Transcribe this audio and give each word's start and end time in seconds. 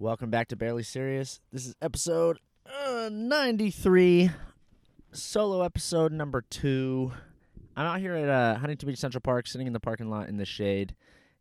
Welcome 0.00 0.28
back 0.28 0.48
to 0.48 0.56
Barely 0.56 0.82
Serious. 0.82 1.40
This 1.52 1.66
is 1.66 1.76
episode 1.80 2.40
uh, 2.66 3.08
93, 3.12 4.28
solo 5.12 5.62
episode 5.62 6.10
number 6.10 6.42
two. 6.42 7.12
I'm 7.76 7.86
out 7.86 8.00
here 8.00 8.14
at 8.14 8.28
uh, 8.28 8.56
Huntington 8.56 8.88
Beach 8.88 8.98
Central 8.98 9.20
Park, 9.20 9.46
sitting 9.46 9.68
in 9.68 9.72
the 9.72 9.78
parking 9.78 10.10
lot 10.10 10.28
in 10.28 10.36
the 10.36 10.44
shade, 10.44 10.96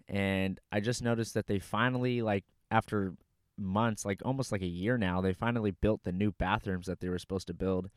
and 0.07 0.59
I 0.71 0.81
just 0.81 1.01
noticed 1.01 1.33
that 1.33 1.47
they 1.47 1.57
finally, 1.57 2.21
like, 2.21 2.43
after 2.69 3.15
months, 3.57 4.05
like 4.05 4.21
almost 4.23 4.51
like 4.51 4.61
a 4.61 4.67
year 4.67 4.99
now, 4.99 5.19
they 5.19 5.33
finally 5.33 5.71
built 5.71 6.03
the 6.03 6.11
new 6.11 6.31
bathrooms 6.31 6.85
that 6.85 6.99
they 6.99 7.09
were 7.09 7.19
supposed 7.19 7.47
to 7.47 7.55
build, 7.55 7.89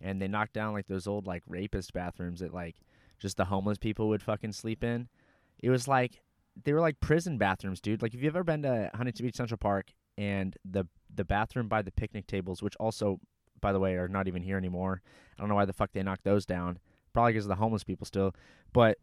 and 0.00 0.20
they 0.20 0.26
knocked 0.26 0.54
down 0.54 0.72
like 0.72 0.88
those 0.88 1.06
old 1.06 1.24
like 1.24 1.44
rapist 1.46 1.92
bathrooms 1.92 2.40
that 2.40 2.52
like 2.52 2.74
just 3.20 3.36
the 3.36 3.44
homeless 3.44 3.78
people 3.78 4.08
would 4.08 4.22
fucking 4.22 4.52
sleep 4.52 4.82
in. 4.82 5.08
It 5.60 5.70
was 5.70 5.86
like 5.86 6.20
they 6.64 6.72
were 6.72 6.80
like 6.80 7.00
prison 7.00 7.38
bathrooms, 7.38 7.80
dude. 7.80 8.02
Like 8.02 8.14
if 8.14 8.22
you've 8.22 8.34
ever 8.34 8.44
been 8.44 8.62
to 8.62 8.90
Huntington 8.94 9.26
Beach 9.26 9.36
Central 9.36 9.58
Park 9.58 9.92
and 10.16 10.56
the 10.64 10.86
the 11.14 11.24
bathroom 11.24 11.68
by 11.68 11.82
the 11.82 11.90
picnic 11.90 12.26
tables, 12.26 12.62
which 12.62 12.76
also, 12.76 13.20
by 13.60 13.72
the 13.72 13.80
way, 13.80 13.94
are 13.94 14.08
not 14.08 14.28
even 14.28 14.42
here 14.42 14.56
anymore. 14.56 15.02
I 15.36 15.42
don't 15.42 15.48
know 15.48 15.54
why 15.54 15.64
the 15.64 15.72
fuck 15.72 15.92
they 15.92 16.02
knocked 16.02 16.24
those 16.24 16.46
down. 16.46 16.78
Probably 17.12 17.32
because 17.32 17.46
of 17.46 17.50
the 17.50 17.56
homeless 17.56 17.84
people 17.84 18.06
still. 18.06 18.34
But 18.72 18.98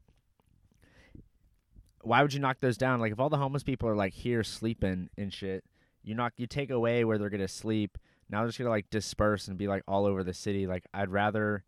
why 2.02 2.21
would 2.21 2.34
you 2.34 2.39
knock 2.39 2.59
those 2.59 2.77
down? 2.77 2.99
Like 2.99 3.12
if 3.12 3.20
all 3.20 3.29
the 3.29 3.38
homeless 3.38 3.63
people 3.63 3.90
are 3.90 3.95
like 3.95 4.13
here 4.13 4.43
sleeping 4.43 5.09
and 5.17 5.34
shit, 5.34 5.63
you 6.03 6.13
knock 6.13 6.34
you 6.37 6.48
take 6.48 6.70
away 6.70 7.03
where 7.03 7.17
they're 7.17 7.29
gonna 7.29 7.48
sleep. 7.48 7.98
Now 8.29 8.40
they're 8.40 8.49
just 8.49 8.59
gonna 8.59 8.70
like 8.70 8.90
disperse 8.90 9.48
and 9.48 9.57
be 9.57 9.67
like 9.67 9.84
all 9.87 10.05
over 10.05 10.23
the 10.23 10.34
city. 10.34 10.67
Like 10.67 10.85
I'd 10.93 11.09
rather 11.09 11.63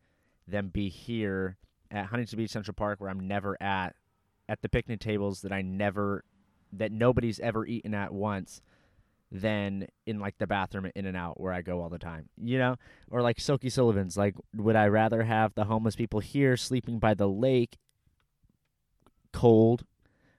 them 0.47 0.69
be 0.69 0.89
here 0.89 1.57
at 1.91 2.07
Huntington 2.07 2.37
Beach 2.37 2.51
Central 2.51 2.75
Park 2.75 3.01
where 3.01 3.09
I'm 3.09 3.27
never 3.27 3.57
at, 3.61 3.95
at 4.49 4.61
the 4.61 4.69
picnic 4.69 4.99
tables 4.99 5.41
that 5.41 5.51
I 5.51 5.61
never, 5.61 6.23
that 6.73 6.91
nobody's 6.91 7.39
ever 7.39 7.65
eaten 7.65 7.93
at 7.93 8.13
once, 8.13 8.61
than 9.31 9.87
in 10.05 10.19
like 10.19 10.37
the 10.37 10.47
bathroom 10.47 10.85
at 10.85 10.93
In 10.95 11.05
and 11.05 11.17
Out 11.17 11.39
where 11.39 11.51
I 11.51 11.61
go 11.61 11.81
all 11.81 11.89
the 11.89 11.99
time. 11.99 12.29
You 12.41 12.57
know, 12.57 12.75
or 13.11 13.21
like 13.21 13.39
Silky 13.39 13.69
Sullivan's. 13.69 14.17
Like, 14.17 14.35
would 14.55 14.75
I 14.75 14.87
rather 14.87 15.23
have 15.23 15.53
the 15.53 15.65
homeless 15.65 15.95
people 15.95 16.19
here 16.19 16.55
sleeping 16.55 16.99
by 16.99 17.13
the 17.13 17.27
lake, 17.27 17.77
cold, 19.33 19.83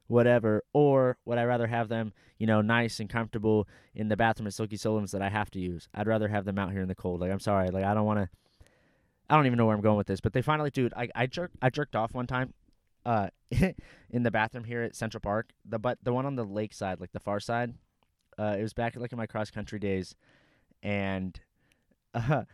whatever, 0.06 0.64
or 0.72 1.18
would 1.26 1.38
I 1.38 1.44
rather 1.44 1.66
have 1.66 1.88
them, 1.88 2.12
you 2.38 2.46
know, 2.46 2.62
nice 2.62 2.98
and 2.98 3.10
comfortable 3.10 3.68
in 3.94 4.08
the 4.08 4.16
bathroom 4.16 4.46
at 4.46 4.54
Silky 4.54 4.76
Sullivan's 4.76 5.12
that 5.12 5.22
I 5.22 5.28
have 5.28 5.50
to 5.50 5.60
use? 5.60 5.88
I'd 5.94 6.06
rather 6.06 6.28
have 6.28 6.46
them 6.46 6.58
out 6.58 6.72
here 6.72 6.82
in 6.82 6.88
the 6.88 6.94
cold. 6.94 7.20
Like, 7.20 7.30
I'm 7.30 7.40
sorry, 7.40 7.68
like 7.68 7.84
I 7.84 7.94
don't 7.94 8.06
want 8.06 8.20
to. 8.20 8.28
I 9.30 9.36
don't 9.36 9.44
even 9.44 9.58
know 9.58 9.66
where 9.66 9.76
I'm 9.76 9.82
going 9.82 9.98
with 9.98 10.06
this, 10.06 10.20
but 10.20 10.32
they 10.32 10.40
finally, 10.40 10.70
dude. 10.70 10.94
I 10.96 11.08
I 11.14 11.26
jerked 11.26 11.56
I 11.60 11.68
jerked 11.68 11.94
off 11.94 12.14
one 12.14 12.26
time, 12.26 12.54
uh, 13.08 13.28
in 14.10 14.22
the 14.22 14.30
bathroom 14.30 14.64
here 14.64 14.82
at 14.82 14.94
Central 14.94 15.20
Park. 15.20 15.50
The 15.64 15.78
but 15.78 15.98
the 16.02 16.12
one 16.12 16.26
on 16.26 16.36
the 16.36 16.44
lake 16.44 16.74
side, 16.74 17.00
like 17.00 17.12
the 17.12 17.20
far 17.20 17.40
side. 17.40 17.74
Uh, 18.38 18.54
it 18.56 18.62
was 18.62 18.74
back 18.74 18.94
like 18.96 19.10
in 19.10 19.18
my 19.18 19.26
cross 19.26 19.50
country 19.50 19.78
days, 19.78 20.14
and 20.82 21.40
uh, 22.14 22.44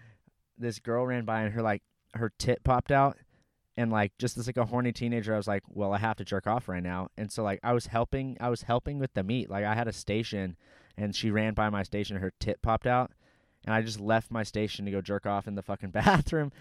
this 0.56 0.78
girl 0.78 1.04
ran 1.04 1.24
by 1.24 1.42
and 1.42 1.52
her 1.52 1.60
like 1.60 1.82
her 2.14 2.32
tit 2.38 2.62
popped 2.62 2.92
out, 2.92 3.18
and 3.76 3.90
like 3.90 4.12
just 4.16 4.38
as 4.38 4.46
like 4.46 4.56
a 4.56 4.64
horny 4.64 4.92
teenager, 4.92 5.34
I 5.34 5.36
was 5.36 5.48
like, 5.48 5.64
well, 5.68 5.92
I 5.92 5.98
have 5.98 6.16
to 6.18 6.24
jerk 6.24 6.46
off 6.46 6.68
right 6.68 6.82
now, 6.82 7.08
and 7.18 7.30
so 7.30 7.42
like 7.42 7.58
I 7.64 7.72
was 7.72 7.88
helping, 7.88 8.36
I 8.40 8.48
was 8.48 8.62
helping 8.62 9.00
with 9.00 9.12
the 9.14 9.24
meat. 9.24 9.50
Like 9.50 9.64
I 9.64 9.74
had 9.74 9.88
a 9.88 9.92
station, 9.92 10.56
and 10.96 11.16
she 11.16 11.32
ran 11.32 11.54
by 11.54 11.68
my 11.68 11.82
station, 11.82 12.16
her 12.18 12.32
tit 12.38 12.62
popped 12.62 12.86
out, 12.86 13.10
and 13.64 13.74
I 13.74 13.82
just 13.82 13.98
left 13.98 14.30
my 14.30 14.44
station 14.44 14.84
to 14.84 14.92
go 14.92 15.00
jerk 15.00 15.26
off 15.26 15.48
in 15.48 15.56
the 15.56 15.62
fucking 15.62 15.90
bathroom. 15.90 16.52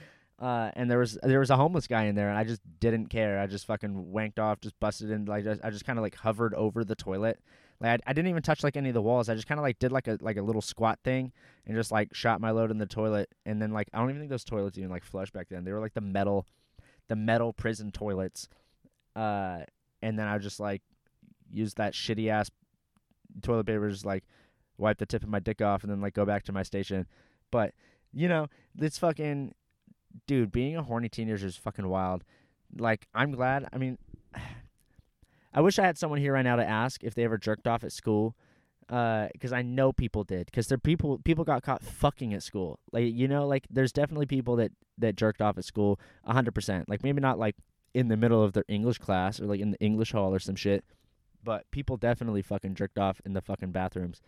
Uh, 0.43 0.69
and 0.75 0.91
there 0.91 0.99
was 0.99 1.17
there 1.23 1.39
was 1.39 1.49
a 1.49 1.55
homeless 1.55 1.87
guy 1.87 2.03
in 2.03 2.15
there, 2.15 2.27
and 2.27 2.37
I 2.37 2.43
just 2.43 2.59
didn't 2.81 3.07
care. 3.07 3.39
I 3.39 3.47
just 3.47 3.65
fucking 3.65 4.11
wanked 4.13 4.39
off, 4.39 4.59
just 4.59 4.77
busted 4.77 5.09
in, 5.09 5.23
like 5.23 5.45
I 5.63 5.69
just 5.69 5.85
kind 5.85 5.97
of 5.97 6.03
like 6.03 6.15
hovered 6.15 6.53
over 6.53 6.83
the 6.83 6.95
toilet. 6.95 7.39
Like 7.79 8.01
I, 8.05 8.09
I 8.09 8.13
didn't 8.13 8.27
even 8.27 8.43
touch 8.43 8.61
like 8.61 8.75
any 8.75 8.89
of 8.89 8.93
the 8.93 9.01
walls. 9.01 9.29
I 9.29 9.35
just 9.35 9.47
kind 9.47 9.57
of 9.57 9.63
like 9.63 9.79
did 9.79 9.93
like 9.93 10.09
a 10.09 10.17
like 10.19 10.35
a 10.35 10.41
little 10.41 10.61
squat 10.61 10.99
thing 11.01 11.31
and 11.65 11.77
just 11.77 11.93
like 11.93 12.13
shot 12.13 12.41
my 12.41 12.51
load 12.51 12.71
in 12.71 12.77
the 12.77 12.85
toilet. 12.85 13.29
And 13.45 13.61
then 13.61 13.71
like 13.71 13.87
I 13.93 13.99
don't 13.99 14.09
even 14.09 14.19
think 14.19 14.31
those 14.31 14.43
toilets 14.43 14.77
even 14.77 14.89
like 14.89 15.05
flush 15.05 15.31
back 15.31 15.47
then. 15.49 15.63
They 15.63 15.71
were 15.71 15.79
like 15.79 15.93
the 15.93 16.01
metal, 16.01 16.45
the 17.07 17.15
metal 17.15 17.53
prison 17.53 17.91
toilets. 17.91 18.49
Uh, 19.15 19.59
and 20.01 20.19
then 20.19 20.27
I 20.27 20.39
just 20.39 20.59
like 20.59 20.81
used 21.49 21.77
that 21.77 21.93
shitty 21.93 22.27
ass 22.27 22.51
toilet 23.41 23.65
paper, 23.65 23.89
just 23.89 24.05
like 24.05 24.25
wipe 24.77 24.97
the 24.97 25.05
tip 25.05 25.23
of 25.23 25.29
my 25.29 25.39
dick 25.39 25.61
off, 25.61 25.83
and 25.83 25.91
then 25.91 26.01
like 26.01 26.15
go 26.15 26.25
back 26.25 26.43
to 26.43 26.51
my 26.51 26.63
station. 26.63 27.07
But 27.49 27.73
you 28.11 28.27
know, 28.27 28.47
it's 28.77 28.97
fucking 28.97 29.53
dude, 30.27 30.51
being 30.51 30.75
a 30.75 30.83
horny 30.83 31.09
teenager 31.09 31.47
is 31.47 31.55
fucking 31.57 31.87
wild. 31.87 32.23
Like, 32.77 33.07
I'm 33.13 33.31
glad. 33.31 33.67
I 33.71 33.77
mean, 33.77 33.97
I 35.53 35.61
wish 35.61 35.77
I 35.77 35.85
had 35.85 35.97
someone 35.97 36.19
here 36.19 36.33
right 36.33 36.43
now 36.43 36.55
to 36.55 36.67
ask 36.67 37.03
if 37.03 37.13
they 37.13 37.23
ever 37.23 37.37
jerked 37.37 37.67
off 37.67 37.83
at 37.83 37.91
school, 37.91 38.35
Uh, 38.89 39.27
because 39.31 39.53
I 39.53 39.61
know 39.61 39.93
people 39.93 40.23
did. 40.23 40.47
Because 40.47 40.67
there 40.67 40.77
people 40.77 41.19
people 41.19 41.43
got 41.45 41.63
caught 41.63 41.83
fucking 41.83 42.33
at 42.33 42.43
school. 42.43 42.79
Like, 42.91 43.13
you 43.13 43.27
know, 43.27 43.47
like 43.47 43.65
there's 43.69 43.93
definitely 43.93 44.25
people 44.25 44.55
that 44.57 44.71
that 44.97 45.15
jerked 45.15 45.41
off 45.41 45.57
at 45.57 45.65
school, 45.65 45.99
hundred 46.25 46.53
percent. 46.53 46.89
Like 46.89 47.03
maybe 47.03 47.21
not 47.21 47.39
like 47.39 47.55
in 47.93 48.07
the 48.07 48.17
middle 48.17 48.43
of 48.43 48.53
their 48.53 48.65
English 48.67 48.97
class 48.97 49.39
or 49.39 49.45
like 49.45 49.59
in 49.59 49.71
the 49.71 49.79
English 49.79 50.11
hall 50.11 50.33
or 50.33 50.39
some 50.39 50.55
shit, 50.55 50.83
but 51.43 51.69
people 51.71 51.95
definitely 51.97 52.41
fucking 52.41 52.75
jerked 52.75 52.97
off 52.97 53.21
in 53.25 53.33
the 53.33 53.41
fucking 53.41 53.71
bathrooms. 53.71 54.19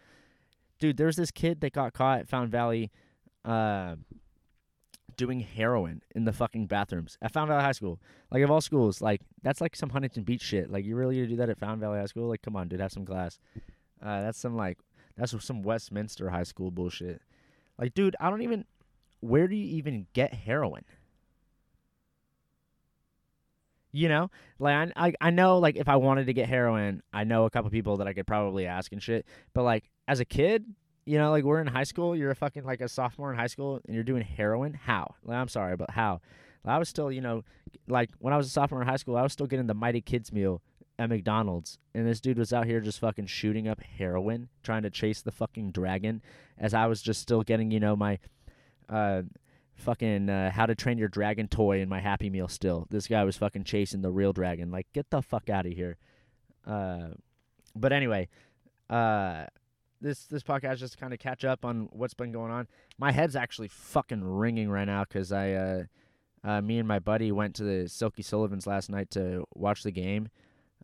Dude, 0.80 0.98
there's 0.98 1.16
this 1.16 1.32
kid 1.32 1.62
that 1.62 1.74
got 1.74 1.94
caught 1.94 2.20
at 2.20 2.28
Fountain 2.30 2.52
Valley. 2.52 2.92
Uh, 3.44 3.96
doing 5.18 5.40
heroin 5.40 6.02
in 6.16 6.26
the 6.26 6.34
fucking 6.34 6.68
bathrooms 6.68 7.18
at 7.22 7.32
Fountain 7.32 7.54
Valley 7.54 7.64
High 7.64 7.72
School. 7.72 8.00
Like 8.32 8.44
of 8.44 8.52
all 8.52 8.62
schools, 8.62 9.02
like 9.02 9.22
that's 9.42 9.62
like 9.62 9.76
some 9.76 9.90
Huntington 9.90 10.24
Beach 10.24 10.42
shit. 10.42 10.72
Like 10.72 10.86
you 10.86 10.96
really 10.96 11.16
gonna 11.16 11.28
do 11.28 11.36
that 11.38 11.50
at 11.50 11.60
Fountain 11.60 11.80
Valley 11.80 12.00
High 12.00 12.06
School? 12.06 12.28
Like 12.28 12.42
come 12.42 12.56
on, 12.56 12.68
dude, 12.68 12.80
have 12.80 12.92
some 12.92 13.06
class. 13.06 13.40
Uh, 14.02 14.22
that's 14.22 14.38
some 14.38 14.56
like 14.56 14.78
that's 15.18 15.34
some 15.44 15.64
Westminster 15.64 16.30
High 16.30 16.44
School 16.44 16.72
bullshit. 16.72 17.22
Like, 17.80 17.94
dude, 17.94 18.16
I 18.20 18.30
don't 18.30 18.42
even. 18.42 18.66
Where 19.22 19.48
do 19.48 19.56
you 19.56 19.78
even 19.78 20.08
get 20.14 20.34
heroin? 20.34 20.84
You 23.92 24.10
know, 24.10 24.30
like 24.60 24.92
I, 24.96 25.08
I 25.08 25.14
I 25.22 25.30
know 25.30 25.58
like 25.58 25.78
if 25.78 25.88
I 25.88 25.96
wanted 25.96 26.28
to 26.28 26.34
get 26.34 26.50
heroin, 26.50 27.02
I 27.14 27.24
know 27.24 27.46
a 27.46 27.50
couple 27.50 27.70
people 27.72 27.98
that 27.98 28.08
I 28.08 28.14
could 28.14 28.28
probably 28.28 28.68
ask 28.68 28.92
and 28.92 29.02
shit. 29.02 29.26
But 29.54 29.64
like 29.64 29.90
as 30.08 30.20
a 30.20 30.26
kid, 30.26 30.66
you 31.06 31.18
know, 31.18 31.32
like 31.32 31.44
we're 31.44 31.62
in 31.62 31.68
high 31.68 31.84
school, 31.84 32.16
you're 32.16 32.32
a 32.32 32.36
fucking 32.36 32.64
like 32.64 32.82
a 32.82 32.90
sophomore 32.90 33.32
in 33.32 33.38
high 33.38 33.48
school 33.48 33.80
and 33.86 33.94
you're 33.94 34.04
doing 34.04 34.24
heroin. 34.24 34.74
How? 34.74 35.16
Like, 35.24 35.38
I'm 35.38 35.48
sorry, 35.48 35.76
but 35.76 35.92
how? 35.92 36.22
I 36.66 36.80
was 36.80 36.90
still, 36.90 37.12
you 37.12 37.22
know, 37.22 37.44
like 37.88 38.10
when 38.20 38.34
I 38.34 38.38
was 38.38 38.48
a 38.48 38.50
sophomore 38.50 38.82
in 38.82 38.88
high 38.88 38.96
school, 38.96 39.16
I 39.16 39.22
was 39.22 39.32
still 39.32 39.46
getting 39.46 39.68
the 39.68 39.76
Mighty 39.76 40.02
Kids 40.02 40.34
meal 40.34 40.62
at 40.98 41.10
McDonald's, 41.10 41.78
and 41.94 42.08
this 42.08 42.20
dude 42.20 42.40
was 42.40 42.54
out 42.54 42.66
here 42.66 42.80
just 42.80 43.00
fucking 43.00 43.28
shooting 43.28 43.68
up 43.68 43.82
heroin, 43.82 44.50
trying 44.64 44.84
to 44.84 44.90
chase 44.90 45.22
the 45.22 45.32
fucking 45.32 45.72
dragon, 45.72 46.22
as 46.58 46.74
I 46.74 46.88
was 46.88 47.02
just 47.02 47.22
still 47.22 47.44
getting, 47.44 47.70
you 47.70 47.80
know, 47.80 47.96
my 47.96 48.18
uh, 48.90 49.24
fucking 49.76 50.30
uh, 50.30 50.52
How 50.52 50.66
to 50.66 50.74
Train 50.74 50.98
Your 50.98 51.10
Dragon 51.10 51.48
toy 51.48 51.82
in 51.82 51.90
my 51.90 52.00
Happy 52.00 52.30
Meal. 52.30 52.48
Still, 52.48 52.88
this 52.90 53.08
guy 53.08 53.24
was 53.26 53.38
fucking 53.38 53.66
chasing 53.66 54.02
the 54.02 54.12
real 54.12 54.34
dragon. 54.34 54.72
Like, 54.72 54.88
get 54.94 55.10
the 55.10 55.22
fuck 55.22 55.50
out 55.50 55.66
of 55.66 55.74
here. 55.74 55.98
Uh, 56.66 57.10
but 57.76 57.92
anyway, 57.92 58.30
uh 58.90 59.46
this 60.02 60.26
this 60.26 60.44
podcast 60.44 60.78
just 60.78 60.98
kind 60.98 61.14
of 61.14 61.20
catch 61.20 61.46
up 61.46 61.66
on 61.66 61.90
what's 61.92 62.14
been 62.14 62.32
going 62.32 62.52
on. 62.52 62.68
My 62.98 63.12
head's 63.12 63.36
actually 63.36 63.70
fucking 63.70 64.24
ringing 64.24 64.70
right 64.70 64.86
now 64.86 65.04
because 65.04 65.32
I, 65.32 65.54
uh, 65.54 65.84
uh, 66.44 66.62
me 66.62 66.80
and 66.80 66.88
my 66.88 67.00
buddy 67.00 67.32
went 67.32 67.56
to 67.56 67.64
the 67.64 67.90
Silky 67.90 68.22
Sullivan's 68.22 68.68
last 68.68 68.90
night 68.90 69.10
to 69.12 69.46
watch 69.56 69.84
the 69.84 69.92
game, 69.92 70.30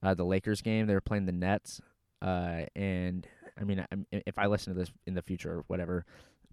uh, 0.02 0.14
the 0.14 0.26
Lakers 0.26 0.62
game. 0.62 0.88
They 0.88 0.94
were 0.94 1.02
playing 1.02 1.26
the 1.26 1.32
Nets, 1.32 1.82
uh, 2.22 2.62
and 2.76 3.28
I 3.60 3.64
mean, 3.64 3.86
if 4.12 4.38
I 4.38 4.48
listen 4.48 4.74
to 4.74 4.80
this 4.80 4.92
in 5.06 5.14
the 5.14 5.22
future 5.22 5.52
or 5.52 5.64
whatever, 5.68 6.06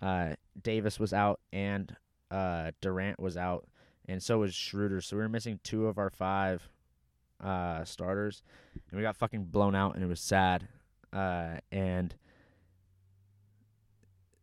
uh, 0.02 0.34
Davis 0.60 1.00
was 1.00 1.12
out 1.12 1.40
and 1.52 1.94
uh, 2.30 2.72
Durant 2.80 3.19
was 3.19 3.36
out, 3.36 3.66
and 4.06 4.22
so 4.22 4.40
was 4.40 4.54
Schroeder. 4.54 5.00
So 5.00 5.16
we 5.16 5.22
were 5.22 5.28
missing 5.28 5.60
two 5.62 5.86
of 5.86 5.98
our 5.98 6.10
five 6.10 6.69
uh, 7.42 7.84
starters, 7.84 8.42
and 8.90 8.98
we 8.98 9.02
got 9.02 9.16
fucking 9.16 9.44
blown 9.44 9.75
out, 9.75 9.94
and 9.94 10.04
it 10.04 10.08
was 10.08 10.20
sad. 10.20 10.69
Uh, 11.12 11.56
and 11.72 12.14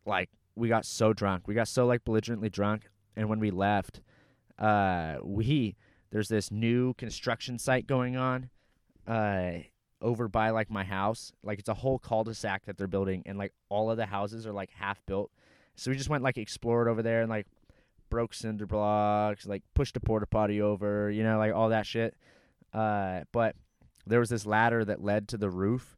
like 0.05 0.29
we 0.55 0.69
got 0.69 0.85
so 0.85 1.13
drunk. 1.13 1.47
We 1.47 1.53
got 1.53 1.67
so 1.67 1.85
like 1.85 2.03
belligerently 2.03 2.49
drunk, 2.49 2.89
and 3.15 3.29
when 3.29 3.39
we 3.39 3.51
left, 3.51 4.01
uh, 4.57 5.17
we 5.23 5.75
there's 6.11 6.29
this 6.29 6.51
new 6.51 6.93
construction 6.93 7.59
site 7.59 7.87
going 7.87 8.15
on, 8.15 8.49
uh, 9.07 9.59
over 10.01 10.27
by 10.27 10.51
like 10.51 10.69
my 10.69 10.83
house. 10.83 11.33
Like 11.43 11.59
it's 11.59 11.69
a 11.69 11.73
whole 11.73 11.99
cul-de-sac 11.99 12.65
that 12.65 12.77
they're 12.77 12.87
building, 12.87 13.23
and 13.25 13.37
like 13.37 13.53
all 13.69 13.91
of 13.91 13.97
the 13.97 14.05
houses 14.05 14.47
are 14.47 14.53
like 14.53 14.69
half 14.71 15.05
built. 15.05 15.31
So 15.75 15.91
we 15.91 15.97
just 15.97 16.09
went 16.09 16.23
like 16.23 16.37
explored 16.37 16.87
over 16.87 17.01
there 17.03 17.21
and 17.21 17.29
like 17.29 17.47
broke 18.09 18.33
cinder 18.33 18.65
blocks, 18.65 19.45
like 19.45 19.63
pushed 19.73 19.97
a 19.97 19.99
porta 19.99 20.25
potty 20.25 20.61
over, 20.61 21.11
you 21.11 21.23
know, 21.23 21.37
like 21.37 21.53
all 21.53 21.69
that 21.69 21.85
shit. 21.85 22.15
Uh, 22.71 23.21
but 23.31 23.55
there 24.05 24.19
was 24.19 24.29
this 24.29 24.45
ladder 24.45 24.85
that 24.85 25.03
led 25.03 25.27
to 25.29 25.37
the 25.37 25.49
roof 25.49 25.97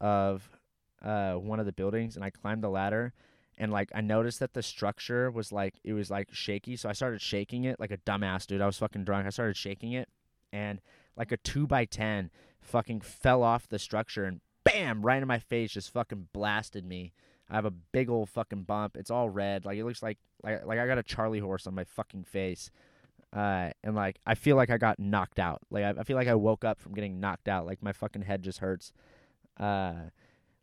of 0.00 0.48
uh 1.02 1.34
one 1.34 1.58
of 1.58 1.66
the 1.66 1.72
buildings, 1.72 2.16
and 2.16 2.24
I 2.24 2.30
climbed 2.30 2.62
the 2.62 2.68
ladder 2.68 3.14
and 3.58 3.72
like 3.72 3.90
I 3.94 4.00
noticed 4.00 4.40
that 4.40 4.52
the 4.52 4.62
structure 4.62 5.30
was 5.30 5.52
like 5.52 5.74
it 5.84 5.92
was 5.92 6.10
like 6.10 6.28
shaky, 6.32 6.76
so 6.76 6.88
I 6.88 6.92
started 6.92 7.20
shaking 7.20 7.64
it 7.64 7.80
like 7.80 7.90
a 7.90 7.98
dumbass 7.98 8.46
dude. 8.46 8.60
I 8.60 8.66
was 8.66 8.78
fucking 8.78 9.04
drunk. 9.04 9.26
I 9.26 9.30
started 9.30 9.56
shaking 9.56 9.92
it, 9.92 10.08
and 10.52 10.80
like 11.16 11.32
a 11.32 11.36
two 11.36 11.66
by 11.66 11.84
ten 11.84 12.30
fucking 12.60 13.00
fell 13.00 13.42
off 13.42 13.68
the 13.68 13.78
structure 13.78 14.24
and 14.24 14.40
bam, 14.64 15.02
right 15.02 15.22
in 15.22 15.28
my 15.28 15.38
face, 15.38 15.72
just 15.72 15.92
fucking 15.92 16.28
blasted 16.32 16.84
me. 16.84 17.12
I 17.48 17.54
have 17.54 17.64
a 17.64 17.70
big 17.70 18.10
old 18.10 18.28
fucking 18.28 18.64
bump. 18.64 18.96
It's 18.96 19.10
all 19.10 19.30
red. 19.30 19.64
Like 19.64 19.78
it 19.78 19.84
looks 19.84 20.02
like 20.02 20.18
like 20.42 20.64
like 20.66 20.78
I 20.78 20.86
got 20.86 20.98
a 20.98 21.02
Charlie 21.02 21.38
horse 21.38 21.66
on 21.66 21.74
my 21.74 21.84
fucking 21.84 22.24
face. 22.24 22.70
Uh, 23.32 23.70
and 23.84 23.94
like 23.94 24.18
I 24.26 24.34
feel 24.34 24.56
like 24.56 24.70
I 24.70 24.78
got 24.78 24.98
knocked 24.98 25.38
out. 25.38 25.62
Like 25.70 25.84
I, 25.84 26.00
I 26.00 26.04
feel 26.04 26.16
like 26.16 26.28
I 26.28 26.34
woke 26.34 26.64
up 26.64 26.80
from 26.80 26.94
getting 26.94 27.20
knocked 27.20 27.48
out. 27.48 27.66
Like 27.66 27.82
my 27.82 27.92
fucking 27.92 28.22
head 28.22 28.42
just 28.42 28.58
hurts. 28.58 28.92
Uh, 29.58 30.10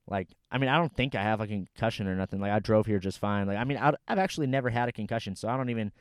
like 0.08 0.30
I 0.52 0.58
mean 0.58 0.70
I 0.70 0.78
don't 0.78 0.94
think 0.94 1.16
I 1.16 1.24
have 1.24 1.42
a 1.42 1.48
concussion 1.48 2.08
or 2.08 2.16
nothing. 2.16 2.40
Like 2.40 2.52
I 2.52 2.60
drove 2.60 2.86
here 2.86 3.00
just 3.00 3.20
fine. 3.20 3.48
Like 3.48 3.58
I 3.58 3.64
mean 3.64 3.78
i 3.78 3.94
I've 4.08 4.20
actually 4.20 4.48
never 4.48 4.70
had 4.70 4.90
a 4.90 4.92
concussion, 4.92 5.36
so 5.36 5.48
I 5.48 5.58
don't 5.58 5.70
even. 5.70 5.92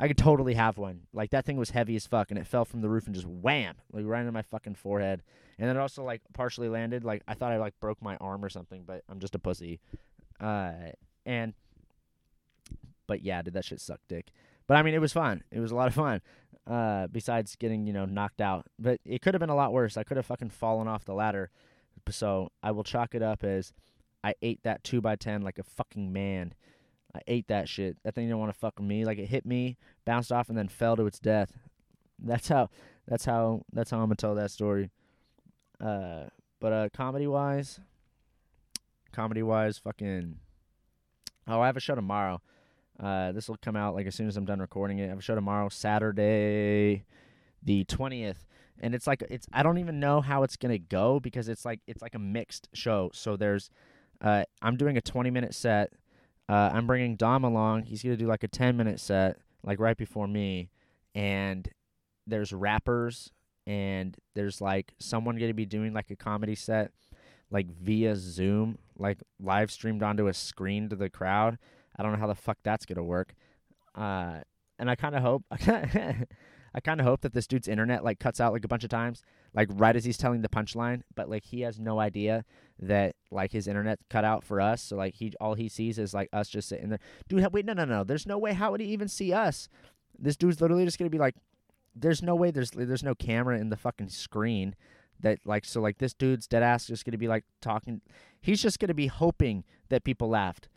I 0.00 0.08
could 0.08 0.18
totally 0.18 0.54
have 0.54 0.78
one. 0.78 1.02
Like 1.12 1.30
that 1.30 1.44
thing 1.44 1.56
was 1.56 1.70
heavy 1.70 1.94
as 1.94 2.06
fuck, 2.06 2.30
and 2.30 2.38
it 2.38 2.46
fell 2.46 2.64
from 2.64 2.80
the 2.80 2.88
roof 2.88 3.06
and 3.06 3.14
just 3.14 3.26
wham, 3.26 3.76
like 3.92 4.04
right 4.04 4.20
into 4.20 4.32
my 4.32 4.42
fucking 4.42 4.74
forehead. 4.74 5.22
And 5.58 5.68
then 5.68 5.76
it 5.76 5.80
also 5.80 6.02
like 6.02 6.22
partially 6.32 6.68
landed. 6.68 7.04
Like 7.04 7.22
I 7.28 7.34
thought 7.34 7.52
I 7.52 7.58
like 7.58 7.78
broke 7.78 8.02
my 8.02 8.16
arm 8.16 8.44
or 8.44 8.48
something, 8.48 8.82
but 8.84 9.02
I'm 9.08 9.20
just 9.20 9.34
a 9.34 9.38
pussy. 9.38 9.80
Uh, 10.40 10.72
and 11.24 11.54
but 13.06 13.22
yeah, 13.22 13.42
did 13.42 13.54
that 13.54 13.64
shit 13.64 13.80
suck 13.80 14.00
dick. 14.08 14.32
But 14.66 14.76
I 14.76 14.82
mean, 14.82 14.94
it 14.94 15.00
was 15.00 15.12
fun. 15.12 15.42
It 15.50 15.60
was 15.60 15.70
a 15.70 15.76
lot 15.76 15.88
of 15.88 15.94
fun. 15.94 16.20
Uh, 16.66 17.08
besides 17.08 17.56
getting 17.56 17.86
you 17.86 17.92
know 17.92 18.04
knocked 18.04 18.40
out, 18.40 18.66
but 18.78 19.00
it 19.04 19.20
could 19.20 19.34
have 19.34 19.40
been 19.40 19.50
a 19.50 19.56
lot 19.56 19.72
worse. 19.72 19.96
I 19.96 20.04
could 20.04 20.16
have 20.16 20.26
fucking 20.26 20.50
fallen 20.50 20.88
off 20.88 21.04
the 21.04 21.14
ladder. 21.14 21.50
So 22.10 22.50
I 22.62 22.72
will 22.72 22.84
chalk 22.84 23.14
it 23.14 23.22
up 23.22 23.44
as 23.44 23.72
I 24.24 24.34
ate 24.42 24.62
that 24.64 24.84
two 24.84 25.00
by 25.00 25.16
ten 25.16 25.42
like 25.42 25.58
a 25.58 25.64
fucking 25.64 26.12
man. 26.12 26.54
I 27.14 27.20
ate 27.26 27.48
that 27.48 27.68
shit. 27.68 27.96
That 28.04 28.14
thing 28.14 28.26
didn't 28.26 28.38
want 28.38 28.52
to 28.52 28.58
fuck 28.58 28.78
with 28.78 28.88
me. 28.88 29.04
Like 29.04 29.18
it 29.18 29.26
hit 29.26 29.44
me, 29.44 29.76
bounced 30.04 30.32
off, 30.32 30.48
and 30.48 30.56
then 30.56 30.68
fell 30.68 30.96
to 30.96 31.06
its 31.06 31.18
death. 31.18 31.58
That's 32.18 32.48
how. 32.48 32.70
That's 33.06 33.24
how. 33.24 33.62
That's 33.72 33.90
how 33.90 33.98
I'm 33.98 34.04
gonna 34.04 34.16
tell 34.16 34.34
that 34.36 34.50
story. 34.50 34.90
Uh, 35.80 36.24
but 36.60 36.72
uh, 36.72 36.88
comedy 36.94 37.26
wise, 37.26 37.80
comedy 39.12 39.42
wise, 39.42 39.78
fucking. 39.78 40.36
Oh, 41.48 41.60
I 41.60 41.66
have 41.66 41.76
a 41.76 41.80
show 41.80 41.96
tomorrow. 41.96 42.40
Uh, 43.00 43.32
this 43.32 43.48
will 43.48 43.56
come 43.56 43.74
out 43.74 43.94
like 43.94 44.06
as 44.06 44.14
soon 44.14 44.28
as 44.28 44.36
I'm 44.36 44.44
done 44.44 44.60
recording 44.60 44.98
it. 44.98 45.06
I 45.06 45.08
have 45.08 45.18
a 45.18 45.22
show 45.22 45.34
tomorrow, 45.34 45.68
Saturday, 45.68 47.04
the 47.62 47.84
twentieth, 47.84 48.46
and 48.82 48.94
it's 48.94 49.06
like 49.06 49.22
it's. 49.30 49.46
I 49.52 49.62
don't 49.62 49.78
even 49.78 50.00
know 50.00 50.20
how 50.20 50.42
it's 50.42 50.56
gonna 50.56 50.78
go 50.78 51.20
because 51.20 51.48
it's 51.48 51.64
like 51.64 51.80
it's 51.86 52.02
like 52.02 52.14
a 52.14 52.18
mixed 52.18 52.68
show. 52.74 53.10
So 53.14 53.36
there's, 53.36 53.70
uh, 54.20 54.44
I'm 54.60 54.76
doing 54.76 54.96
a 54.96 55.00
20 55.00 55.30
minute 55.30 55.54
set. 55.54 55.92
Uh, 56.48 56.70
I'm 56.72 56.86
bringing 56.86 57.16
Dom 57.16 57.44
along. 57.44 57.84
He's 57.84 58.02
gonna 58.02 58.16
do 58.16 58.26
like 58.26 58.42
a 58.42 58.48
10 58.48 58.76
minute 58.76 59.00
set, 59.00 59.38
like 59.62 59.80
right 59.80 59.96
before 59.96 60.26
me, 60.26 60.70
and 61.14 61.68
there's 62.26 62.52
rappers 62.52 63.30
and 63.66 64.16
there's 64.34 64.60
like 64.60 64.92
someone 64.98 65.36
to 65.48 65.54
be 65.54 65.66
doing 65.66 65.92
like 65.92 66.10
a 66.10 66.16
comedy 66.16 66.54
set 66.54 66.90
like 67.52 67.70
via 67.70 68.16
Zoom, 68.16 68.78
like 68.98 69.18
live 69.38 69.70
streamed 69.70 70.02
onto 70.02 70.26
a 70.26 70.34
screen 70.34 70.88
to 70.88 70.96
the 70.96 71.10
crowd. 71.10 71.58
I 71.96 72.02
don't 72.02 72.12
know 72.12 72.18
how 72.18 72.26
the 72.26 72.34
fuck 72.34 72.58
that's 72.62 72.86
to 72.96 73.04
work. 73.04 73.34
Uh, 73.94 74.40
and 74.82 74.90
I 74.90 74.96
kind 74.96 75.14
of 75.14 75.22
hope 75.22 75.44
I 76.74 76.80
kind 76.80 77.00
of 77.00 77.06
hope 77.06 77.20
that 77.20 77.34
this 77.34 77.46
dude's 77.46 77.68
internet 77.68 78.02
like 78.02 78.18
cuts 78.18 78.40
out 78.40 78.52
like 78.52 78.64
a 78.64 78.68
bunch 78.68 78.82
of 78.82 78.90
times, 78.90 79.22
like 79.54 79.68
right 79.70 79.94
as 79.94 80.04
he's 80.04 80.18
telling 80.18 80.42
the 80.42 80.48
punchline, 80.48 81.02
but 81.14 81.30
like 81.30 81.44
he 81.44 81.60
has 81.60 81.78
no 81.78 82.00
idea 82.00 82.44
that 82.80 83.14
like 83.30 83.52
his 83.52 83.68
internet 83.68 84.00
cut 84.10 84.24
out 84.24 84.42
for 84.42 84.60
us. 84.60 84.82
So 84.82 84.96
like 84.96 85.14
he 85.14 85.34
all 85.40 85.54
he 85.54 85.68
sees 85.68 86.00
is 86.00 86.12
like 86.12 86.28
us 86.32 86.48
just 86.48 86.68
sitting 86.68 86.88
there. 86.88 86.98
Dude, 87.28 87.46
wait, 87.52 87.64
no, 87.64 87.74
no, 87.74 87.84
no. 87.84 88.02
There's 88.02 88.26
no 88.26 88.38
way. 88.38 88.54
How 88.54 88.72
would 88.72 88.80
he 88.80 88.88
even 88.88 89.06
see 89.06 89.32
us? 89.32 89.68
This 90.18 90.36
dude's 90.36 90.60
literally 90.60 90.84
just 90.84 90.98
gonna 90.98 91.10
be 91.10 91.18
like 91.18 91.36
there's 91.94 92.22
no 92.22 92.34
way 92.34 92.50
there's 92.50 92.72
there's 92.72 93.04
no 93.04 93.14
camera 93.14 93.58
in 93.58 93.68
the 93.68 93.76
fucking 93.76 94.08
screen 94.08 94.74
that 95.20 95.38
like 95.44 95.64
so 95.64 95.80
like 95.80 95.98
this 95.98 96.14
dude's 96.14 96.48
dead 96.48 96.64
ass 96.64 96.86
just 96.86 97.04
gonna 97.04 97.18
be 97.18 97.28
like 97.28 97.44
talking 97.60 98.00
he's 98.40 98.60
just 98.60 98.80
gonna 98.80 98.94
be 98.94 99.06
hoping 99.06 99.62
that 99.90 100.02
people 100.02 100.28
laughed 100.28 100.68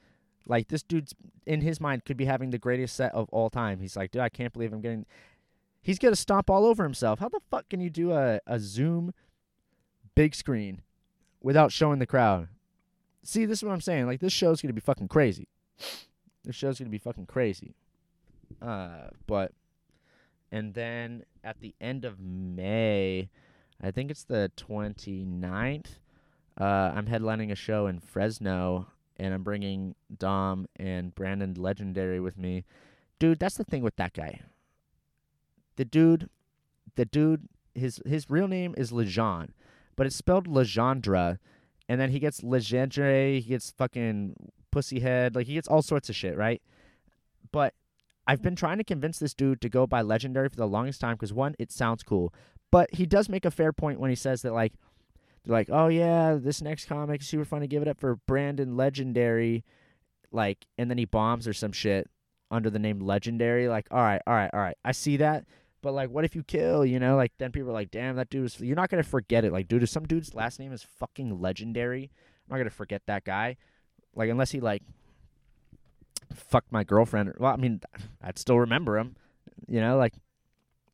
like 0.47 0.67
this 0.67 0.83
dude's 0.83 1.13
in 1.45 1.61
his 1.61 1.79
mind 1.79 2.05
could 2.05 2.17
be 2.17 2.25
having 2.25 2.49
the 2.51 2.57
greatest 2.57 2.95
set 2.95 3.13
of 3.13 3.27
all 3.29 3.49
time. 3.49 3.79
He's 3.79 3.95
like 3.95 4.11
dude 4.11 4.21
i 4.21 4.29
can't 4.29 4.53
believe 4.53 4.73
i'm 4.73 4.81
getting 4.81 5.05
he's 5.81 5.99
gonna 5.99 6.15
stomp 6.15 6.49
all 6.49 6.65
over 6.65 6.83
himself. 6.83 7.19
How 7.19 7.29
the 7.29 7.41
fuck 7.49 7.69
can 7.69 7.81
you 7.81 7.89
do 7.89 8.11
a, 8.11 8.39
a 8.47 8.59
zoom 8.59 9.13
big 10.15 10.35
screen 10.35 10.81
without 11.41 11.71
showing 11.71 11.99
the 11.99 12.07
crowd? 12.07 12.47
See 13.23 13.45
this 13.45 13.59
is 13.59 13.63
what 13.63 13.73
i'm 13.73 13.81
saying. 13.81 14.05
Like 14.05 14.19
this 14.19 14.33
show's 14.33 14.61
gonna 14.61 14.73
be 14.73 14.81
fucking 14.81 15.07
crazy. 15.07 15.47
This 16.43 16.55
show's 16.55 16.79
gonna 16.79 16.89
be 16.89 16.97
fucking 16.97 17.25
crazy. 17.25 17.75
Uh 18.61 19.09
but 19.27 19.51
and 20.51 20.73
then 20.73 21.23
at 21.43 21.59
the 21.59 21.75
end 21.81 22.05
of 22.05 22.19
May, 22.19 23.29
I 23.81 23.91
think 23.91 24.09
it's 24.09 24.23
the 24.23 24.51
29th, 24.55 25.99
uh, 26.59 26.63
I'm 26.63 27.07
headlining 27.07 27.51
a 27.51 27.55
show 27.55 27.87
in 27.87 27.99
Fresno, 27.99 28.87
and 29.17 29.33
I'm 29.33 29.43
bringing 29.43 29.95
Dom 30.15 30.67
and 30.75 31.13
Brandon 31.15 31.53
Legendary 31.53 32.19
with 32.19 32.37
me. 32.37 32.65
Dude, 33.19 33.39
that's 33.39 33.55
the 33.55 33.63
thing 33.63 33.81
with 33.81 33.95
that 33.95 34.13
guy. 34.13 34.41
The 35.77 35.85
dude, 35.85 36.29
the 36.95 37.05
dude, 37.05 37.47
his 37.73 38.01
his 38.05 38.29
real 38.29 38.47
name 38.47 38.73
is 38.77 38.91
Lejean, 38.91 39.49
but 39.95 40.05
it's 40.05 40.15
spelled 40.15 40.47
Legendre, 40.47 41.39
and 41.87 41.99
then 41.99 42.11
he 42.11 42.19
gets 42.19 42.41
Legendre, 42.41 43.41
he 43.41 43.49
gets 43.49 43.71
fucking 43.71 44.35
pussyhead, 44.71 45.35
like 45.35 45.47
he 45.47 45.53
gets 45.53 45.67
all 45.67 45.81
sorts 45.81 46.09
of 46.09 46.15
shit, 46.15 46.37
right? 46.37 46.61
But 47.51 47.73
I've 48.27 48.41
been 48.41 48.55
trying 48.55 48.77
to 48.77 48.83
convince 48.83 49.19
this 49.19 49.33
dude 49.33 49.61
to 49.61 49.69
go 49.69 49.85
by 49.85 50.01
legendary 50.01 50.49
for 50.49 50.55
the 50.55 50.67
longest 50.67 50.99
time 50.99 51.15
because 51.15 51.33
one, 51.33 51.55
it 51.59 51.71
sounds 51.71 52.03
cool, 52.03 52.33
but 52.71 52.93
he 52.93 53.05
does 53.05 53.29
make 53.29 53.45
a 53.45 53.51
fair 53.51 53.71
point 53.71 53.99
when 53.99 54.09
he 54.09 54.15
says 54.15 54.41
that 54.41 54.53
like, 54.53 54.73
they're 55.45 55.53
like, 55.53 55.69
oh 55.71 55.87
yeah, 55.87 56.37
this 56.39 56.61
next 56.61 56.85
comic 56.85 57.21
is 57.21 57.27
super 57.27 57.45
funny. 57.45 57.67
Give 57.67 57.81
it 57.81 57.87
up 57.87 57.99
for 57.99 58.15
Brandon 58.27 58.75
Legendary, 58.75 59.63
like, 60.31 60.65
and 60.77 60.89
then 60.89 60.97
he 60.97 61.05
bombs 61.05 61.47
or 61.47 61.53
some 61.53 61.71
shit 61.71 62.09
under 62.49 62.69
the 62.69 62.79
name 62.79 62.99
Legendary. 62.99 63.67
Like, 63.67 63.87
all 63.91 64.01
right, 64.01 64.21
all 64.25 64.33
right, 64.33 64.49
all 64.53 64.59
right, 64.59 64.77
I 64.83 64.91
see 64.91 65.17
that. 65.17 65.45
But 65.81 65.93
like, 65.93 66.09
what 66.09 66.25
if 66.25 66.35
you 66.35 66.41
kill? 66.41 66.83
You 66.83 66.99
know, 66.99 67.15
like 67.15 67.31
then 67.37 67.51
people 67.51 67.69
are 67.69 67.73
like, 67.73 67.91
damn, 67.91 68.15
that 68.15 68.29
dude 68.29 68.45
is. 68.45 68.59
You're 68.59 68.75
not 68.75 68.89
gonna 68.89 69.03
forget 69.03 69.45
it. 69.45 69.53
Like, 69.53 69.67
dude, 69.67 69.83
if 69.83 69.89
some 69.89 70.05
dude's 70.05 70.33
last 70.33 70.59
name 70.59 70.73
is 70.73 70.81
fucking 70.81 71.39
Legendary, 71.39 72.09
I'm 72.47 72.53
not 72.53 72.57
gonna 72.57 72.71
forget 72.71 73.03
that 73.05 73.23
guy. 73.23 73.57
Like, 74.15 74.29
unless 74.31 74.49
he 74.49 74.59
like 74.59 74.81
fucked 76.33 76.71
my 76.71 76.83
girlfriend. 76.83 77.33
Well, 77.37 77.53
I 77.53 77.57
mean, 77.57 77.81
I'd 78.21 78.39
still 78.39 78.59
remember 78.59 78.97
him. 78.97 79.15
You 79.67 79.79
know, 79.79 79.97
like, 79.97 80.15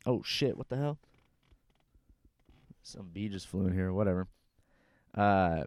oh 0.05 0.23
shit, 0.23 0.57
what 0.57 0.67
the 0.67 0.77
hell? 0.77 0.97
Some 2.83 3.09
bee 3.13 3.29
just 3.29 3.47
flew 3.47 3.67
in 3.67 3.73
here. 3.73 3.93
Whatever. 3.93 4.27
Uh, 5.15 5.63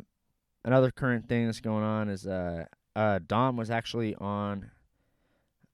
another 0.65 0.91
current 0.91 1.29
thing 1.29 1.47
that's 1.47 1.61
going 1.61 1.85
on 1.85 2.09
is 2.09 2.27
uh, 2.27 2.65
uh, 2.97 3.19
Dom 3.27 3.57
was 3.57 3.71
actually 3.71 4.15
on 4.17 4.71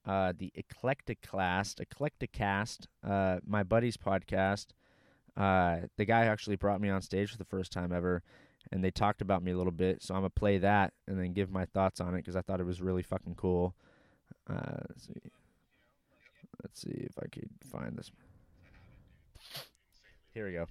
uh 0.06 0.32
the 0.38 0.50
Eclectic 0.54 1.20
Cast, 1.20 1.78
Eclectic 1.78 2.32
Cast, 2.32 2.88
uh, 3.06 3.38
my 3.46 3.62
buddy's 3.62 3.98
podcast. 3.98 4.68
Uh, 5.36 5.80
the 5.96 6.04
guy 6.04 6.24
actually 6.24 6.56
brought 6.56 6.80
me 6.80 6.88
on 6.88 7.02
stage 7.02 7.30
for 7.30 7.38
the 7.38 7.44
first 7.44 7.70
time 7.70 7.92
ever 7.92 8.22
and 8.72 8.84
they 8.84 8.90
talked 8.90 9.22
about 9.22 9.42
me 9.42 9.52
a 9.52 9.56
little 9.56 9.72
bit. 9.72 10.02
So 10.02 10.14
I'm 10.14 10.20
gonna 10.20 10.30
play 10.30 10.58
that 10.58 10.92
and 11.06 11.18
then 11.18 11.32
give 11.32 11.50
my 11.50 11.64
thoughts 11.66 12.00
on 12.00 12.14
it 12.14 12.18
because 12.18 12.36
I 12.36 12.42
thought 12.42 12.60
it 12.60 12.66
was 12.66 12.80
really 12.80 13.02
fucking 13.02 13.34
cool. 13.34 13.74
Uh, 14.48 14.82
let's 14.88 15.06
see. 15.06 15.30
Let's 16.62 16.80
see 16.80 17.06
if 17.08 17.18
I 17.18 17.26
could 17.28 17.50
find 17.70 17.96
this. 17.96 18.10
Here 20.34 20.46
we 20.46 20.52
go. 20.52 20.66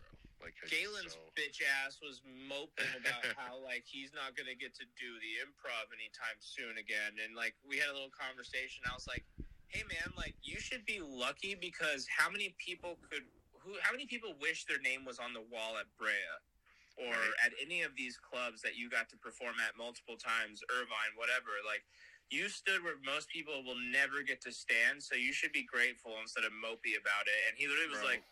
Galen's 0.69 1.15
so. 1.15 1.33
bitch 1.37 1.61
ass 1.61 1.99
was 2.01 2.21
moping 2.25 2.89
about 2.97 3.23
how 3.39 3.57
like 3.61 3.83
he's 3.85 4.11
not 4.13 4.35
gonna 4.35 4.55
get 4.55 4.73
to 4.77 4.85
do 4.97 5.09
the 5.21 5.41
improv 5.43 5.89
anytime 5.93 6.37
soon 6.39 6.77
again, 6.77 7.17
and 7.21 7.35
like 7.35 7.55
we 7.65 7.77
had 7.77 7.89
a 7.89 7.95
little 7.95 8.13
conversation. 8.13 8.85
I 8.89 8.93
was 8.93 9.07
like, 9.07 9.25
"Hey 9.67 9.83
man, 9.87 10.13
like 10.17 10.35
you 10.41 10.59
should 10.59 10.85
be 10.85 10.99
lucky 11.01 11.55
because 11.55 12.07
how 12.09 12.29
many 12.29 12.55
people 12.57 12.97
could 13.09 13.25
who 13.59 13.75
how 13.81 13.91
many 13.91 14.05
people 14.05 14.35
wish 14.39 14.65
their 14.65 14.79
name 14.79 15.05
was 15.05 15.19
on 15.19 15.33
the 15.33 15.43
wall 15.47 15.77
at 15.79 15.87
Brea?" 15.97 16.13
or 16.99 17.15
right. 17.15 17.47
at 17.47 17.55
any 17.63 17.81
of 17.87 17.95
these 17.95 18.19
clubs 18.19 18.59
that 18.59 18.75
you 18.75 18.91
got 18.91 19.07
to 19.07 19.15
perform 19.15 19.55
at 19.63 19.71
multiple 19.79 20.19
times, 20.19 20.59
Irvine, 20.67 21.15
whatever, 21.15 21.55
like 21.63 21.79
you 22.29 22.49
stood 22.49 22.83
where 22.85 22.97
most 23.01 23.29
people 23.29 23.65
will 23.65 23.79
never 23.89 24.21
get 24.21 24.41
to 24.45 24.53
stand, 24.53 25.01
so 25.01 25.17
you 25.17 25.33
should 25.33 25.51
be 25.51 25.65
grateful 25.65 26.13
instead 26.21 26.45
of 26.45 26.53
mopey 26.53 26.93
about 26.93 27.25
it. 27.25 27.39
And 27.49 27.57
he 27.57 27.65
literally 27.65 27.89
was 27.89 28.05
Bro. 28.05 28.21
like, 28.21 28.23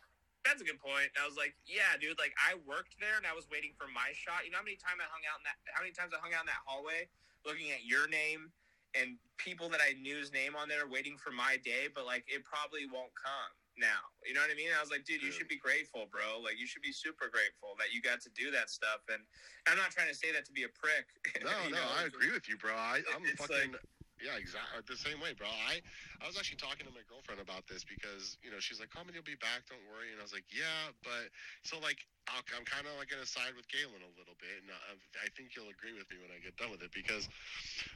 "That's 0.45 0.61
a 0.61 0.67
good 0.67 0.79
point." 0.79 1.09
And 1.15 1.19
I 1.21 1.27
was 1.27 1.37
like, 1.37 1.55
"Yeah, 1.65 1.97
dude. 1.97 2.19
Like 2.19 2.33
I 2.37 2.55
worked 2.65 2.99
there 2.99 3.17
and 3.17 3.25
I 3.25 3.33
was 3.33 3.49
waiting 3.49 3.73
for 3.77 3.87
my 3.87 4.13
shot. 4.13 4.45
You 4.45 4.51
know 4.51 4.61
how 4.61 4.67
many 4.67 4.77
times 4.77 5.01
I 5.01 5.07
hung 5.09 5.25
out 5.29 5.39
in 5.41 5.45
that? 5.45 5.57
How 5.73 5.81
many 5.81 5.93
times 5.93 6.13
I 6.13 6.19
hung 6.19 6.33
out 6.33 6.45
in 6.45 6.51
that 6.51 6.63
hallway, 6.65 7.09
looking 7.45 7.71
at 7.71 7.85
your 7.85 8.07
name 8.07 8.51
and 8.95 9.19
people 9.37 9.69
that 9.69 9.81
I 9.83 9.93
knew's 9.99 10.31
name 10.31 10.55
on 10.55 10.69
there, 10.69 10.87
waiting 10.87 11.17
for 11.17 11.31
my 11.31 11.57
day. 11.61 11.87
But 11.91 12.05
like, 12.05 12.25
it 12.27 12.43
probably 12.45 12.85
won't 12.89 13.13
come." 13.15 13.53
now. 13.79 14.09
You 14.25 14.33
know 14.33 14.41
what 14.41 14.51
I 14.51 14.57
mean? 14.57 14.73
I 14.73 14.81
was 14.81 14.89
like, 14.89 15.05
dude, 15.05 15.21
you 15.21 15.31
should 15.31 15.47
be 15.47 15.57
grateful, 15.57 16.09
bro. 16.11 16.41
Like, 16.41 16.59
you 16.59 16.67
should 16.67 16.81
be 16.81 16.91
super 16.91 17.29
grateful 17.29 17.77
that 17.77 17.93
you 17.93 18.01
got 18.01 18.19
to 18.25 18.31
do 18.33 18.51
that 18.51 18.69
stuff. 18.69 19.05
And 19.07 19.21
I'm 19.69 19.77
not 19.77 19.93
trying 19.93 20.09
to 20.09 20.17
say 20.17 20.33
that 20.33 20.43
to 20.49 20.53
be 20.53 20.65
a 20.65 20.73
prick. 20.73 21.07
No, 21.45 21.53
no, 21.69 21.77
know? 21.77 21.87
I 21.95 22.09
agree 22.09 22.33
with 22.33 22.49
you, 22.49 22.57
bro. 22.57 22.73
I, 22.73 23.05
am 23.13 23.23
fucking. 23.37 23.71
Like, 23.71 23.79
Yeah, 24.17 24.37
exactly. 24.41 24.81
The 24.85 24.97
same 24.97 25.21
way, 25.21 25.37
bro. 25.37 25.45
I 25.49 25.81
I 26.21 26.25
was 26.25 26.37
actually 26.37 26.57
talking 26.57 26.89
to 26.89 26.93
my 26.93 27.05
girlfriend 27.05 27.37
about 27.37 27.69
this 27.69 27.85
because 27.85 28.37
you 28.41 28.49
know 28.49 28.57
she's 28.57 28.81
like, 28.81 28.89
"Comedy 28.89 29.17
will 29.21 29.29
be 29.29 29.37
back, 29.37 29.69
don't 29.69 29.83
worry." 29.85 30.09
And 30.09 30.17
I 30.17 30.25
was 30.25 30.33
like, 30.33 30.49
"Yeah, 30.49 30.89
but 31.05 31.29
so 31.61 31.77
like 31.77 32.01
I'll, 32.25 32.41
I'm 32.57 32.65
kind 32.65 32.89
of 32.89 32.97
like 32.97 33.13
gonna 33.13 33.29
side 33.29 33.53
with 33.53 33.69
Galen 33.69 34.01
a 34.01 34.13
little 34.17 34.33
bit, 34.41 34.65
and 34.65 34.73
I, 34.73 34.97
I 35.21 35.29
think 35.37 35.53
you'll 35.53 35.69
agree 35.69 35.93
with 35.93 36.09
me 36.09 36.17
when 36.17 36.33
I 36.33 36.41
get 36.41 36.57
done 36.57 36.73
with 36.73 36.81
it 36.81 36.89
because 36.97 37.29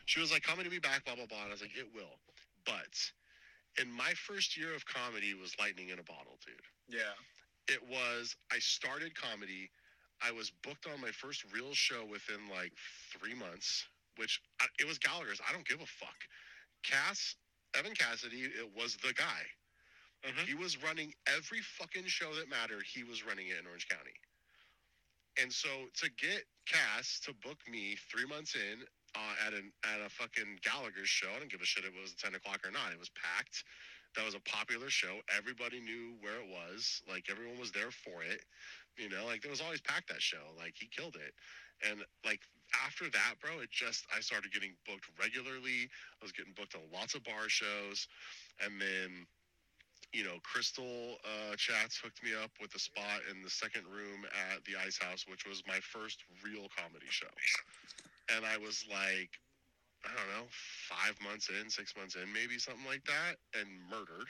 she 0.05 0.21
was 0.21 0.29
like, 0.29 0.45
"Comedy 0.45 0.69
will 0.69 0.77
be 0.77 0.83
back, 0.83 1.05
blah 1.05 1.17
blah 1.17 1.25
blah," 1.25 1.41
and 1.47 1.49
I 1.49 1.55
was 1.57 1.65
like, 1.65 1.73
"It 1.77 1.89
will," 1.93 2.21
but 2.65 2.93
in 3.79 3.91
my 3.91 4.13
first 4.13 4.57
year 4.57 4.75
of 4.75 4.85
comedy 4.85 5.33
was 5.33 5.55
lightning 5.59 5.89
in 5.89 5.99
a 5.99 6.03
bottle, 6.03 6.37
dude. 6.45 6.61
Yeah. 6.89 7.15
It 7.67 7.81
was 7.89 8.35
I 8.51 8.59
started 8.59 9.15
comedy. 9.15 9.71
I 10.21 10.31
was 10.31 10.51
booked 10.63 10.87
on 10.87 11.01
my 11.01 11.11
first 11.11 11.45
real 11.53 11.73
show 11.73 12.05
within 12.05 12.49
like 12.49 12.73
three 13.13 13.33
months, 13.33 13.85
which 14.21 14.39
I, 14.61 14.67
it 14.79 14.87
was 14.87 14.99
Gallagher's. 14.99 15.41
I 15.41 15.51
don't 15.51 15.67
give 15.67 15.81
a 15.81 15.89
fuck. 15.89 16.15
Cass, 16.85 17.35
Evan 17.73 17.95
Cassidy, 17.95 18.45
it 18.45 18.69
was 18.77 18.95
the 18.97 19.13
guy. 19.13 19.41
Mhm. 20.23 20.45
He 20.45 20.53
was 20.53 20.77
running 20.77 21.13
every 21.25 21.61
fucking 21.61 22.05
show 22.05 22.33
that 22.35 22.47
mattered. 22.47 22.85
He 22.85 23.03
was 23.03 23.25
running 23.25 23.47
it 23.47 23.57
in 23.57 23.65
Orange 23.65 23.87
County. 23.89 24.13
And 25.41 25.51
so 25.51 25.69
to 25.95 26.09
get 26.11 26.45
Cass 26.67 27.19
to 27.25 27.33
book 27.33 27.57
me 27.67 27.97
three 28.11 28.25
months 28.25 28.53
in 28.53 28.85
uh, 29.15 29.35
at 29.47 29.53
an 29.53 29.73
at 29.83 30.01
a 30.05 30.09
fucking 30.09 30.59
Gallagher's 30.61 31.09
show, 31.09 31.29
I 31.35 31.39
don't 31.39 31.49
give 31.49 31.61
a 31.61 31.65
shit 31.65 31.85
if 31.85 31.95
it 31.95 32.01
was 32.01 32.13
ten 32.13 32.35
o'clock 32.35 32.61
or 32.65 32.71
not. 32.71 32.91
It 32.91 32.99
was 32.99 33.09
packed. 33.09 33.63
That 34.15 34.25
was 34.25 34.35
a 34.35 34.41
popular 34.41 34.89
show. 34.89 35.21
Everybody 35.35 35.79
knew 35.79 36.13
where 36.19 36.35
it 36.35 36.47
was. 36.47 37.01
Like 37.09 37.29
everyone 37.31 37.57
was 37.57 37.71
there 37.71 37.91
for 37.91 38.21
it. 38.21 38.43
You 38.97 39.09
know, 39.09 39.25
like 39.25 39.45
it 39.45 39.49
was 39.49 39.61
always 39.61 39.81
packed 39.81 40.09
that 40.09 40.21
show. 40.21 40.53
Like 40.57 40.75
he 40.77 40.87
killed 40.87 41.15
it. 41.15 41.33
And 41.89 42.03
like 42.25 42.41
after 42.85 43.09
that, 43.09 43.35
bro, 43.41 43.59
it 43.59 43.71
just 43.71 44.05
I 44.15 44.19
started 44.21 44.51
getting 44.53 44.73
booked 44.87 45.07
regularly. 45.19 45.89
I 46.19 46.21
was 46.23 46.31
getting 46.31 46.53
booked 46.53 46.75
on 46.75 46.81
lots 46.93 47.15
of 47.15 47.23
bar 47.23 47.47
shows, 47.47 48.07
and 48.63 48.79
then 48.79 49.27
you 50.13 50.23
know, 50.23 50.43
Crystal 50.43 51.15
uh, 51.23 51.55
Chats 51.55 51.97
hooked 51.97 52.23
me 52.23 52.31
up 52.35 52.51
with 52.59 52.75
a 52.75 52.79
spot 52.79 53.23
in 53.31 53.41
the 53.41 53.49
second 53.49 53.87
room 53.87 54.27
at 54.51 54.63
the 54.65 54.75
Ice 54.75 54.99
House, 54.99 55.25
which 55.27 55.47
was 55.47 55.63
my 55.67 55.79
first 55.79 56.23
real 56.43 56.67
comedy 56.75 57.07
show. 57.07 57.31
And 58.35 58.45
I 58.45 58.57
was 58.57 58.83
like, 58.91 59.31
I 60.03 60.11
don't 60.11 60.31
know, 60.35 60.47
five 60.89 61.15
months 61.23 61.49
in, 61.49 61.69
six 61.69 61.95
months 61.95 62.15
in, 62.15 62.27
maybe 62.33 62.59
something 62.59 62.85
like 62.85 63.05
that, 63.05 63.39
and 63.55 63.69
murdered. 63.89 64.27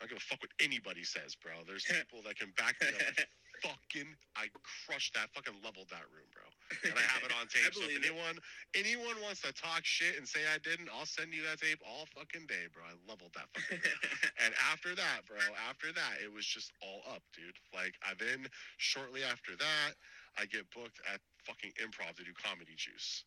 I 0.00 0.08
don't 0.08 0.16
give 0.16 0.18
a 0.18 0.20
fuck 0.24 0.40
what 0.40 0.50
anybody 0.60 1.04
says, 1.04 1.36
bro. 1.36 1.52
There's 1.66 1.84
people 1.90 2.24
that 2.24 2.38
can 2.38 2.52
back 2.56 2.76
me 2.80 2.88
up. 2.88 3.28
Fucking, 3.64 4.12
I 4.36 4.52
crushed 4.84 5.16
that, 5.16 5.32
fucking 5.32 5.56
leveled 5.64 5.88
that 5.88 6.04
room, 6.12 6.28
bro. 6.36 6.44
And 6.88 6.96
I 6.96 7.04
have 7.12 7.24
it 7.24 7.32
on 7.32 7.48
tape. 7.48 7.64
so 7.72 7.80
if 7.80 7.88
believe 7.88 8.04
it. 8.04 8.08
anyone, 8.08 8.36
anyone 8.76 9.16
wants 9.24 9.40
to 9.48 9.52
talk 9.56 9.84
shit 9.84 10.16
and 10.20 10.24
say 10.28 10.44
I 10.48 10.60
didn't, 10.60 10.88
I'll 10.92 11.08
send 11.08 11.32
you 11.32 11.40
that 11.48 11.60
tape 11.60 11.80
all 11.84 12.04
fucking 12.12 12.44
day, 12.48 12.68
bro. 12.72 12.84
I 12.84 12.96
leveled 13.08 13.32
that 13.36 13.48
fucking. 13.56 13.80
And 14.44 14.52
after 14.72 14.92
that, 14.96 15.24
bro, 15.24 15.40
after 15.68 15.92
that, 15.96 16.20
it 16.20 16.28
was 16.28 16.44
just 16.44 16.72
all 16.84 17.00
up, 17.08 17.24
dude. 17.32 17.56
Like, 17.72 17.96
I 18.04 18.12
then 18.20 18.44
shortly 18.76 19.24
after 19.24 19.56
that, 19.56 19.96
I 20.36 20.44
get 20.44 20.68
booked 20.72 21.00
at 21.08 21.20
fucking 21.48 21.72
improv 21.80 22.16
to 22.20 22.24
do 22.24 22.32
comedy 22.36 22.74
juice. 22.76 23.24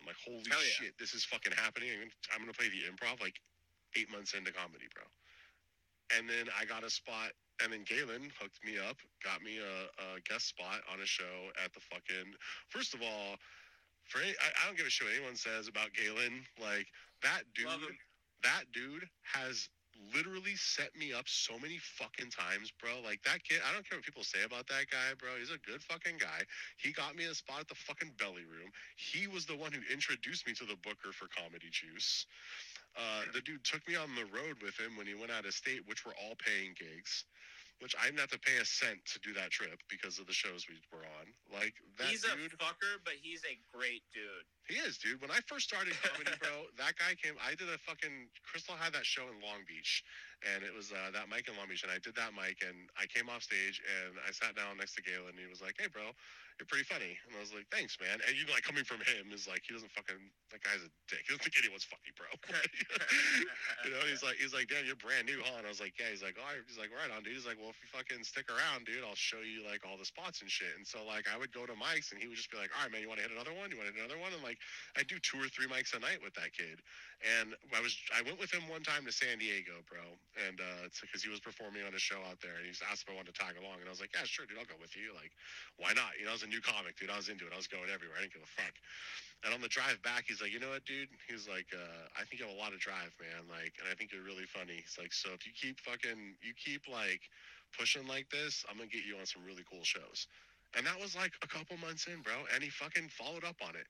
I'm 0.00 0.06
like, 0.08 0.20
holy 0.20 0.44
yeah. 0.44 0.60
shit, 0.76 0.92
this 1.00 1.14
is 1.16 1.24
fucking 1.24 1.56
happening. 1.56 1.88
I'm 1.92 2.08
gonna- 2.08 2.28
I'm 2.34 2.40
gonna 2.44 2.52
play 2.56 2.68
the 2.68 2.84
improv 2.84 3.20
like 3.20 3.40
eight 3.96 4.10
months 4.10 4.34
into 4.34 4.52
comedy, 4.52 4.88
bro. 4.92 5.04
And 6.16 6.28
then 6.28 6.48
I 6.58 6.64
got 6.64 6.84
a 6.84 6.90
spot, 6.90 7.32
and 7.62 7.72
then 7.72 7.84
Galen 7.84 8.30
hooked 8.38 8.60
me 8.64 8.76
up, 8.78 8.96
got 9.24 9.42
me 9.42 9.58
a, 9.58 9.88
a 10.16 10.20
guest 10.28 10.48
spot 10.48 10.80
on 10.92 11.00
a 11.00 11.06
show 11.06 11.50
at 11.62 11.72
the 11.72 11.80
fucking. 11.80 12.34
First 12.68 12.94
of 12.94 13.00
all, 13.02 13.36
for 14.04 14.20
any, 14.20 14.34
I, 14.38 14.48
I 14.62 14.66
don't 14.66 14.76
give 14.76 14.86
a 14.86 14.90
shit 14.90 15.08
what 15.08 15.16
anyone 15.16 15.36
says 15.36 15.68
about 15.68 15.92
Galen. 15.94 16.44
Like 16.60 16.86
that 17.22 17.42
dude 17.54 17.96
that 18.42 18.64
dude 18.72 19.08
has 19.24 19.68
literally 20.14 20.54
set 20.56 20.94
me 20.94 21.12
up 21.12 21.24
so 21.26 21.58
many 21.58 21.78
fucking 21.80 22.28
times, 22.30 22.72
bro. 22.80 23.00
Like 23.04 23.22
that 23.24 23.42
kid, 23.42 23.64
I 23.64 23.72
don't 23.72 23.88
care 23.88 23.98
what 23.98 24.04
people 24.04 24.24
say 24.24 24.44
about 24.44 24.68
that 24.68 24.92
guy, 24.92 25.16
bro. 25.18 25.40
He's 25.40 25.50
a 25.50 25.62
good 25.64 25.80
fucking 25.82 26.20
guy. 26.20 26.44
He 26.76 26.92
got 26.92 27.16
me 27.16 27.24
a 27.24 27.34
spot 27.34 27.60
at 27.60 27.68
the 27.68 27.74
fucking 27.74 28.12
belly 28.18 28.44
room. 28.44 28.70
He 28.96 29.26
was 29.26 29.46
the 29.46 29.56
one 29.56 29.72
who 29.72 29.80
introduced 29.92 30.46
me 30.46 30.52
to 30.54 30.64
the 30.64 30.76
booker 30.84 31.16
for 31.16 31.28
Comedy 31.32 31.72
Juice. 31.72 32.26
Uh, 32.96 33.28
the 33.32 33.40
dude 33.40 33.64
took 33.64 33.86
me 33.88 33.96
on 33.96 34.08
the 34.16 34.24
road 34.32 34.56
with 34.62 34.78
him 34.78 34.96
when 34.96 35.06
he 35.06 35.14
went 35.14 35.32
out 35.32 35.44
of 35.44 35.52
state, 35.52 35.80
which 35.86 36.04
were 36.04 36.16
all 36.22 36.36
paying 36.36 36.72
gigs. 36.76 37.24
Which 37.80 37.94
I 38.00 38.06
didn't 38.06 38.20
have 38.20 38.30
to 38.32 38.38
pay 38.40 38.56
a 38.56 38.64
cent 38.64 39.04
to 39.12 39.20
do 39.20 39.34
that 39.34 39.50
trip 39.50 39.80
because 39.90 40.18
of 40.18 40.26
the 40.26 40.32
shows 40.32 40.64
we 40.68 40.80
were 40.90 41.04
on. 41.04 41.26
Like 41.52 41.74
that 41.98 42.08
he's 42.08 42.22
dude. 42.22 42.32
a 42.32 42.56
fucker, 42.56 43.04
but 43.04 43.14
he's 43.20 43.42
a 43.44 43.58
great 43.76 44.02
dude. 44.14 44.48
He 44.66 44.82
is, 44.82 44.98
dude. 44.98 45.22
When 45.22 45.30
I 45.30 45.38
first 45.46 45.70
started 45.70 45.94
comedy, 46.02 46.34
bro, 46.42 46.66
that 46.82 46.98
guy 46.98 47.14
came. 47.14 47.38
I 47.38 47.54
did 47.54 47.70
a 47.70 47.78
fucking. 47.78 48.26
Crystal 48.42 48.74
had 48.74 48.92
that 48.98 49.06
show 49.06 49.22
in 49.30 49.38
Long 49.38 49.62
Beach, 49.62 50.02
and 50.42 50.66
it 50.66 50.74
was 50.74 50.90
uh, 50.90 51.14
that 51.14 51.30
mic 51.30 51.46
in 51.46 51.54
Long 51.54 51.70
Beach, 51.70 51.86
and 51.86 51.92
I 51.94 52.02
did 52.02 52.18
that 52.18 52.34
mic, 52.34 52.58
and 52.66 52.90
I 52.98 53.06
came 53.06 53.30
off 53.30 53.46
stage, 53.46 53.78
and 53.86 54.18
I 54.26 54.34
sat 54.34 54.58
down 54.58 54.76
next 54.82 54.98
to 54.98 55.02
Galen, 55.06 55.38
and 55.38 55.40
he 55.40 55.46
was 55.46 55.62
like, 55.62 55.78
"Hey, 55.78 55.86
bro, 55.86 56.10
you're 56.58 56.66
pretty 56.66 56.88
funny," 56.88 57.14
and 57.14 57.32
I 57.36 57.40
was 57.40 57.54
like, 57.54 57.70
"Thanks, 57.70 57.94
man." 58.02 58.18
And 58.26 58.32
you 58.34 58.42
like 58.50 58.66
coming 58.66 58.82
from 58.82 59.04
him 59.06 59.30
is 59.30 59.46
like 59.46 59.62
he 59.68 59.76
doesn't 59.76 59.92
fucking. 59.94 60.18
That 60.50 60.62
guy's 60.66 60.82
a 60.82 60.90
dick. 61.06 61.22
He 61.26 61.34
doesn't 61.34 61.46
think 61.46 61.58
anyone's 61.62 61.86
funny, 61.86 62.10
bro. 62.16 62.26
you 63.86 63.92
know, 63.92 64.02
he's 64.08 64.24
like, 64.24 64.40
he's 64.40 64.56
like, 64.56 64.66
"Damn, 64.66 64.82
you're 64.82 64.98
brand 64.98 65.28
new, 65.28 65.38
huh?" 65.46 65.62
And 65.62 65.66
I 65.68 65.72
was 65.72 65.78
like, 65.78 65.94
"Yeah." 66.00 66.10
He's 66.10 66.24
like, 66.24 66.40
"All 66.40 66.48
right." 66.48 66.58
He's 66.64 66.80
like, 66.80 66.90
"Right 66.90 67.12
on, 67.12 67.22
dude." 67.22 67.36
He's 67.36 67.44
like, 67.44 67.60
"Well, 67.60 67.70
if 67.70 67.78
you 67.78 67.88
fucking 67.92 68.24
stick 68.24 68.48
around, 68.48 68.88
dude, 68.88 69.04
I'll 69.04 69.18
show 69.18 69.44
you 69.44 69.62
like 69.62 69.84
all 69.84 70.00
the 70.00 70.08
spots 70.08 70.40
and 70.40 70.48
shit." 70.48 70.72
And 70.74 70.86
so 70.88 71.04
like 71.04 71.28
I 71.28 71.36
would 71.36 71.52
go 71.52 71.68
to 71.68 71.76
mics, 71.76 72.10
and 72.10 72.18
he 72.18 72.26
would 72.26 72.40
just 72.40 72.48
be 72.48 72.56
like, 72.56 72.72
"All 72.72 72.84
right, 72.84 72.92
man, 72.92 73.04
you 73.04 73.10
want 73.12 73.20
to 73.20 73.26
hit 73.28 73.36
another 73.36 73.52
one? 73.52 73.68
You 73.68 73.76
want 73.76 73.92
to 73.92 73.94
hit 73.96 74.00
another 74.00 74.20
one?" 74.20 74.32
And 74.32 74.40
like 74.40 74.55
I 74.96 75.02
do 75.04 75.18
two 75.20 75.38
or 75.38 75.48
three 75.48 75.66
mics 75.66 75.96
a 75.96 76.00
night 76.00 76.20
with 76.24 76.34
that 76.34 76.52
kid. 76.52 76.80
And 77.24 77.56
I 77.72 77.80
was 77.80 77.96
I 78.12 78.20
went 78.22 78.36
with 78.36 78.52
him 78.52 78.68
one 78.68 78.84
time 78.84 79.08
to 79.08 79.12
San 79.12 79.40
Diego, 79.40 79.80
bro, 79.88 80.04
and 80.36 80.60
uh, 80.60 80.92
because 81.00 81.24
he 81.24 81.32
was 81.32 81.40
performing 81.40 81.80
on 81.88 81.96
a 81.96 82.02
show 82.02 82.20
out 82.28 82.44
there, 82.44 82.60
and 82.60 82.68
he 82.68 82.76
asked 82.92 83.08
if 83.08 83.08
I 83.08 83.16
wanted 83.16 83.32
to 83.32 83.38
tag 83.40 83.56
along, 83.56 83.80
and 83.80 83.88
I 83.88 83.92
was 83.92 84.04
like, 84.04 84.12
yeah, 84.12 84.28
sure, 84.28 84.44
dude, 84.44 84.60
I'll 84.60 84.68
go 84.68 84.76
with 84.76 84.92
you. 84.92 85.16
Like, 85.16 85.32
why 85.80 85.96
not? 85.96 86.12
You 86.20 86.28
know, 86.28 86.36
I 86.36 86.36
was 86.36 86.44
a 86.44 86.52
new 86.52 86.60
comic, 86.60 87.00
dude. 87.00 87.08
I 87.08 87.16
was 87.16 87.32
into 87.32 87.48
it. 87.48 87.56
I 87.56 87.60
was 87.60 87.72
going 87.72 87.88
everywhere. 87.88 88.20
I 88.20 88.28
didn't 88.28 88.36
give 88.36 88.44
a 88.44 88.52
fuck. 88.52 88.76
And 89.44 89.52
on 89.56 89.64
the 89.64 89.72
drive 89.72 90.00
back, 90.04 90.28
he's 90.28 90.44
like, 90.44 90.52
you 90.52 90.60
know 90.60 90.72
what, 90.72 90.84
dude? 90.84 91.08
He's 91.28 91.48
like, 91.48 91.68
uh, 91.72 92.04
I 92.16 92.24
think 92.24 92.40
you 92.40 92.48
have 92.48 92.56
a 92.56 92.60
lot 92.60 92.72
of 92.72 92.80
drive, 92.80 93.12
man. 93.16 93.48
Like, 93.48 93.76
and 93.80 93.88
I 93.88 93.96
think 93.96 94.12
you're 94.12 94.24
really 94.24 94.48
funny. 94.48 94.80
He's 94.84 95.00
like, 95.00 95.12
so 95.12 95.32
if 95.32 95.48
you 95.48 95.52
keep 95.56 95.80
fucking, 95.80 96.36
you 96.44 96.52
keep 96.56 96.84
like 96.88 97.24
pushing 97.72 98.04
like 98.08 98.28
this, 98.28 98.64
I'm 98.68 98.76
gonna 98.76 98.92
get 98.92 99.04
you 99.04 99.16
on 99.16 99.24
some 99.24 99.44
really 99.44 99.64
cool 99.68 99.84
shows. 99.84 100.28
And 100.76 100.84
that 100.84 101.00
was 101.00 101.16
like 101.16 101.32
a 101.40 101.48
couple 101.48 101.76
months 101.80 102.08
in, 102.08 102.20
bro. 102.20 102.36
And 102.52 102.60
he 102.60 102.68
fucking 102.68 103.08
followed 103.08 103.44
up 103.44 103.56
on 103.64 103.76
it 103.76 103.88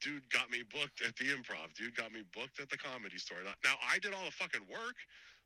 dude 0.00 0.28
got 0.30 0.50
me 0.50 0.62
booked 0.68 1.02
at 1.02 1.16
the 1.16 1.32
improv. 1.32 1.72
Dude 1.74 1.96
got 1.96 2.12
me 2.12 2.22
booked 2.34 2.60
at 2.60 2.68
the 2.70 2.78
comedy 2.78 3.18
store. 3.18 3.38
Now 3.64 3.76
I 3.80 3.98
did 3.98 4.14
all 4.14 4.24
the 4.24 4.34
fucking 4.34 4.64
work. 4.70 4.96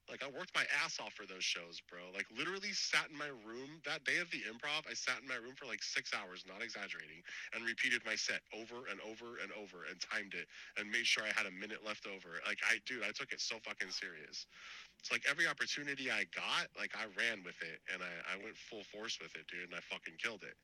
Like 0.09 0.27
I 0.27 0.31
worked 0.35 0.51
my 0.59 0.67
ass 0.83 0.99
off 0.99 1.15
for 1.15 1.23
those 1.23 1.47
shows, 1.47 1.79
bro. 1.87 2.03
Like 2.11 2.27
literally 2.35 2.75
sat 2.75 3.07
in 3.13 3.17
my 3.17 3.31
room 3.47 3.79
that 3.87 4.03
day 4.03 4.19
of 4.19 4.27
the 4.35 4.43
improv. 4.51 4.91
I 4.91 4.95
sat 4.99 5.23
in 5.23 5.29
my 5.31 5.39
room 5.39 5.55
for 5.55 5.71
like 5.71 5.87
six 5.87 6.11
hours, 6.11 6.43
not 6.51 6.67
exaggerating, 6.67 7.23
and 7.55 7.63
repeated 7.63 8.03
my 8.03 8.19
set 8.19 8.43
over 8.51 8.91
and 8.91 8.99
over 9.07 9.39
and 9.39 9.55
over 9.55 9.87
and 9.87 10.03
timed 10.03 10.35
it 10.35 10.51
and 10.75 10.91
made 10.91 11.07
sure 11.07 11.23
I 11.23 11.31
had 11.31 11.47
a 11.47 11.55
minute 11.55 11.87
left 11.87 12.11
over. 12.11 12.43
Like 12.43 12.59
I, 12.67 12.83
dude, 12.91 13.07
I 13.07 13.15
took 13.15 13.31
it 13.31 13.39
so 13.39 13.63
fucking 13.63 13.95
serious. 13.95 14.51
It's 14.99 15.15
like 15.15 15.23
every 15.31 15.47
opportunity 15.47 16.11
I 16.11 16.27
got, 16.35 16.67
like 16.75 16.91
I 16.99 17.07
ran 17.15 17.47
with 17.47 17.57
it 17.63 17.79
and 17.95 18.03
I, 18.03 18.35
I 18.35 18.43
went 18.43 18.59
full 18.59 18.83
force 18.91 19.23
with 19.23 19.33
it, 19.39 19.47
dude, 19.47 19.71
and 19.71 19.79
I 19.79 19.83
fucking 19.87 20.19
killed 20.19 20.43
it. 20.43 20.59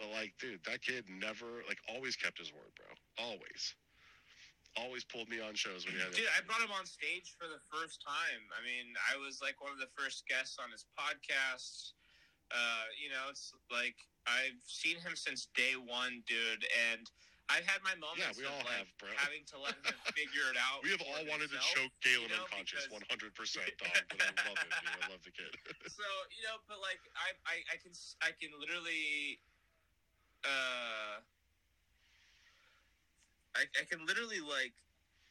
But 0.00 0.08
like, 0.16 0.32
dude, 0.40 0.64
that 0.64 0.80
kid 0.80 1.04
never, 1.12 1.60
like, 1.68 1.76
always 1.92 2.16
kept 2.16 2.40
his 2.40 2.48
word, 2.56 2.72
bro. 2.72 2.88
Always, 3.20 3.76
always 4.80 5.04
pulled 5.04 5.28
me 5.28 5.44
on 5.44 5.52
shows 5.52 5.84
when 5.84 5.92
he 5.92 6.00
had. 6.00 6.16
Dude, 6.16 6.24
I 6.32 6.40
brought 6.48 6.64
him 6.64 6.72
on 6.72 6.88
stage 6.88 7.36
for 7.36 7.44
the 7.44 7.60
first 7.68 8.00
time. 8.00 8.48
I 8.56 8.64
mean, 8.64 8.96
I 9.12 9.20
was 9.20 9.44
like 9.44 9.60
one 9.60 9.76
of 9.76 9.78
the 9.78 9.92
first 9.92 10.24
guests 10.24 10.56
on 10.56 10.72
his 10.72 10.88
podcast. 10.96 11.92
Uh, 12.48 12.88
you 12.96 13.12
know, 13.12 13.28
it's 13.28 13.52
like 13.68 13.94
I've 14.24 14.58
seen 14.64 14.96
him 14.98 15.14
since 15.14 15.52
day 15.52 15.76
one, 15.76 16.24
dude, 16.24 16.64
and 16.90 17.04
I've 17.50 17.66
had 17.66 17.82
my 17.82 17.94
moments 17.98 18.24
Yeah, 18.24 18.34
we 18.38 18.46
of 18.46 18.54
all 18.54 18.62
like 18.62 18.86
have, 18.86 18.90
bro. 18.98 19.10
having 19.18 19.42
to 19.54 19.56
let 19.58 19.74
him 19.82 19.94
figure 20.14 20.46
it 20.50 20.58
out. 20.58 20.80
we 20.86 20.94
have 20.94 21.02
all 21.02 21.22
wanted 21.26 21.50
to 21.50 21.58
choke 21.74 21.90
Galen 22.02 22.30
you 22.30 22.34
know, 22.34 22.46
unconscious, 22.46 22.86
one 22.88 23.02
hundred 23.10 23.34
percent. 23.34 23.70
But 23.82 23.90
I 24.22 24.32
love 24.46 24.58
him, 24.58 24.70
dude. 24.70 24.96
I 24.96 25.02
love 25.10 25.22
the 25.26 25.34
kid. 25.34 25.50
so 25.90 26.06
you 26.30 26.42
know, 26.46 26.62
but 26.70 26.78
like 26.78 27.02
I, 27.18 27.34
I, 27.46 27.56
I 27.74 27.76
can, 27.82 27.90
I 28.22 28.30
can 28.38 28.54
literally, 28.54 29.42
uh, 30.44 31.20
I, 33.56 33.66
I 33.80 33.84
can 33.88 34.06
literally 34.06 34.40
like 34.40 34.74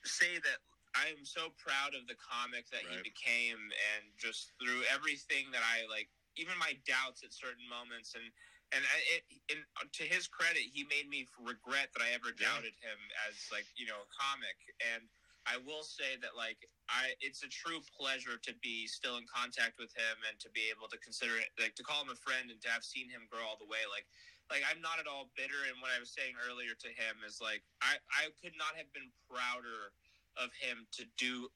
say 0.06 0.38
that 0.44 0.60
I 0.98 1.10
am 1.13 1.24
so 1.24 1.54
proud 1.56 1.94
of 1.94 2.10
the 2.10 2.18
comic 2.18 2.66
that 2.74 2.82
he 2.82 2.98
became, 3.06 3.62
and 3.94 4.04
just 4.18 4.51
through 4.58 4.82
everything 4.89 5.54
that 5.54 5.62
I 5.62 5.86
like, 5.86 6.10
even 6.36 6.58
my 6.58 6.74
doubts 6.86 7.22
at 7.24 7.32
certain 7.32 7.66
moments, 7.70 8.16
and 8.18 8.25
and 8.74 8.86
I, 8.86 8.98
it, 9.18 9.24
and 9.50 9.62
to 9.98 10.04
his 10.06 10.30
credit, 10.30 10.62
he 10.62 10.86
made 10.89 11.10
me 11.10 11.25
regret 11.42 11.89
that 11.98 12.06
I 12.06 12.13
ever 12.13 12.34
Yeah. 12.34 12.54
doubted 12.54 12.78
him 12.82 13.00
as 13.30 13.38
like 13.54 13.66
you 13.78 13.86
know 13.86 14.01
a 14.01 14.10
comic, 14.13 14.58
and 14.94 15.06
I 15.46 15.58
will 15.62 15.86
say 15.86 16.18
that 16.22 16.38
like 16.38 16.62
I 16.89 17.13
it's 17.22 17.42
a 17.46 17.50
true 17.50 17.82
pleasure 17.94 18.38
to 18.38 18.54
be 18.62 18.86
still 18.86 19.18
in 19.18 19.25
contact 19.30 19.78
with 19.82 19.94
him 19.98 20.18
and 20.30 20.38
to 20.42 20.50
be 20.54 20.70
able 20.70 20.89
to 20.89 20.98
consider 21.01 21.38
it 21.38 21.50
like 21.58 21.74
to 21.78 21.86
call 21.86 22.01
him 22.01 22.13
a 22.13 22.20
friend 22.20 22.50
and 22.51 22.62
to 22.66 22.70
have 22.70 22.84
seen 22.86 23.10
him 23.10 23.25
grow 23.30 23.46
all 23.46 23.58
the 23.58 23.70
way. 23.70 23.86
Like 23.89 24.06
like 24.50 24.65
I'm 24.65 24.82
not 24.82 24.98
at 25.00 25.08
all 25.08 25.29
bitter. 25.38 25.70
And 25.70 25.77
what 25.82 25.94
I 25.94 26.00
was 26.01 26.10
saying 26.10 26.34
earlier 26.41 26.74
to 26.74 26.89
him 26.89 27.22
is 27.25 27.39
like 27.41 27.62
I 27.82 27.98
I 28.12 28.34
could 28.41 28.58
not 28.58 28.74
have 28.75 28.89
been 28.94 29.10
prouder 29.29 29.94
of 30.38 30.50
him 30.58 30.86
to 30.98 31.06
do 31.18 31.50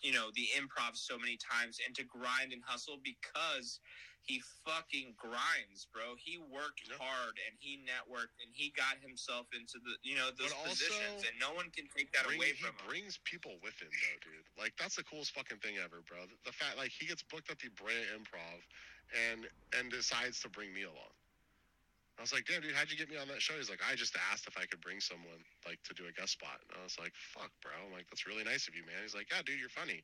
you 0.00 0.12
know 0.12 0.32
the 0.34 0.48
improv 0.58 0.96
so 0.96 1.16
many 1.16 1.38
times 1.38 1.78
and 1.84 1.94
to 1.94 2.04
grind 2.04 2.52
and 2.52 2.62
hustle 2.66 2.98
because 3.04 3.80
he 4.28 4.42
fucking 4.66 5.16
grinds, 5.16 5.88
bro. 5.88 6.12
He 6.20 6.36
worked 6.36 6.84
hard 7.00 7.40
and 7.48 7.56
he 7.56 7.80
networked 7.80 8.36
and 8.44 8.52
he 8.52 8.74
got 8.76 9.00
himself 9.00 9.48
into 9.56 9.80
the 9.80 9.96
you 10.04 10.16
know 10.16 10.28
those 10.36 10.52
But 10.52 10.74
positions 10.74 11.24
and 11.24 11.32
no 11.40 11.54
one 11.56 11.72
can 11.72 11.88
take 11.88 12.12
that 12.12 12.28
Bring- 12.28 12.36
away 12.36 12.52
he 12.52 12.60
from 12.60 12.76
him. 12.76 12.84
He 12.84 12.88
brings 12.88 13.16
people 13.24 13.56
with 13.62 13.80
him 13.80 13.88
though, 13.88 14.18
dude. 14.20 14.48
Like 14.58 14.76
that's 14.76 14.96
the 14.96 15.04
coolest 15.04 15.32
fucking 15.32 15.64
thing 15.64 15.80
ever, 15.80 16.04
bro. 16.04 16.28
The, 16.28 16.36
the 16.44 16.52
fact 16.52 16.76
like 16.76 16.92
he 16.92 17.06
gets 17.08 17.24
booked 17.24 17.48
at 17.48 17.58
the 17.58 17.72
Brea 17.72 18.04
Improv, 18.12 18.60
and 19.32 19.48
and 19.78 19.88
decides 19.90 20.40
to 20.44 20.48
bring 20.48 20.72
me 20.74 20.84
along. 20.84 21.14
I 22.18 22.20
was 22.20 22.34
like, 22.34 22.50
damn, 22.50 22.60
dude, 22.60 22.74
how'd 22.74 22.90
you 22.90 22.98
get 22.98 23.06
me 23.06 23.14
on 23.14 23.30
that 23.30 23.38
show? 23.38 23.54
He's 23.54 23.70
like, 23.70 23.78
I 23.86 23.94
just 23.94 24.18
asked 24.34 24.50
if 24.50 24.58
I 24.58 24.66
could 24.66 24.82
bring 24.82 24.98
someone 24.98 25.38
like 25.62 25.78
to 25.86 25.94
do 25.94 26.10
a 26.10 26.12
guest 26.12 26.34
spot. 26.34 26.58
And 26.66 26.74
I 26.74 26.82
was 26.82 26.98
like, 26.98 27.14
fuck, 27.14 27.54
bro. 27.62 27.70
I'm 27.78 27.94
like, 27.94 28.10
that's 28.10 28.26
really 28.26 28.42
nice 28.42 28.66
of 28.66 28.74
you, 28.74 28.82
man. 28.82 28.98
He's 29.06 29.14
like, 29.14 29.30
yeah, 29.30 29.38
dude, 29.46 29.62
you're 29.62 29.70
funny. 29.70 30.02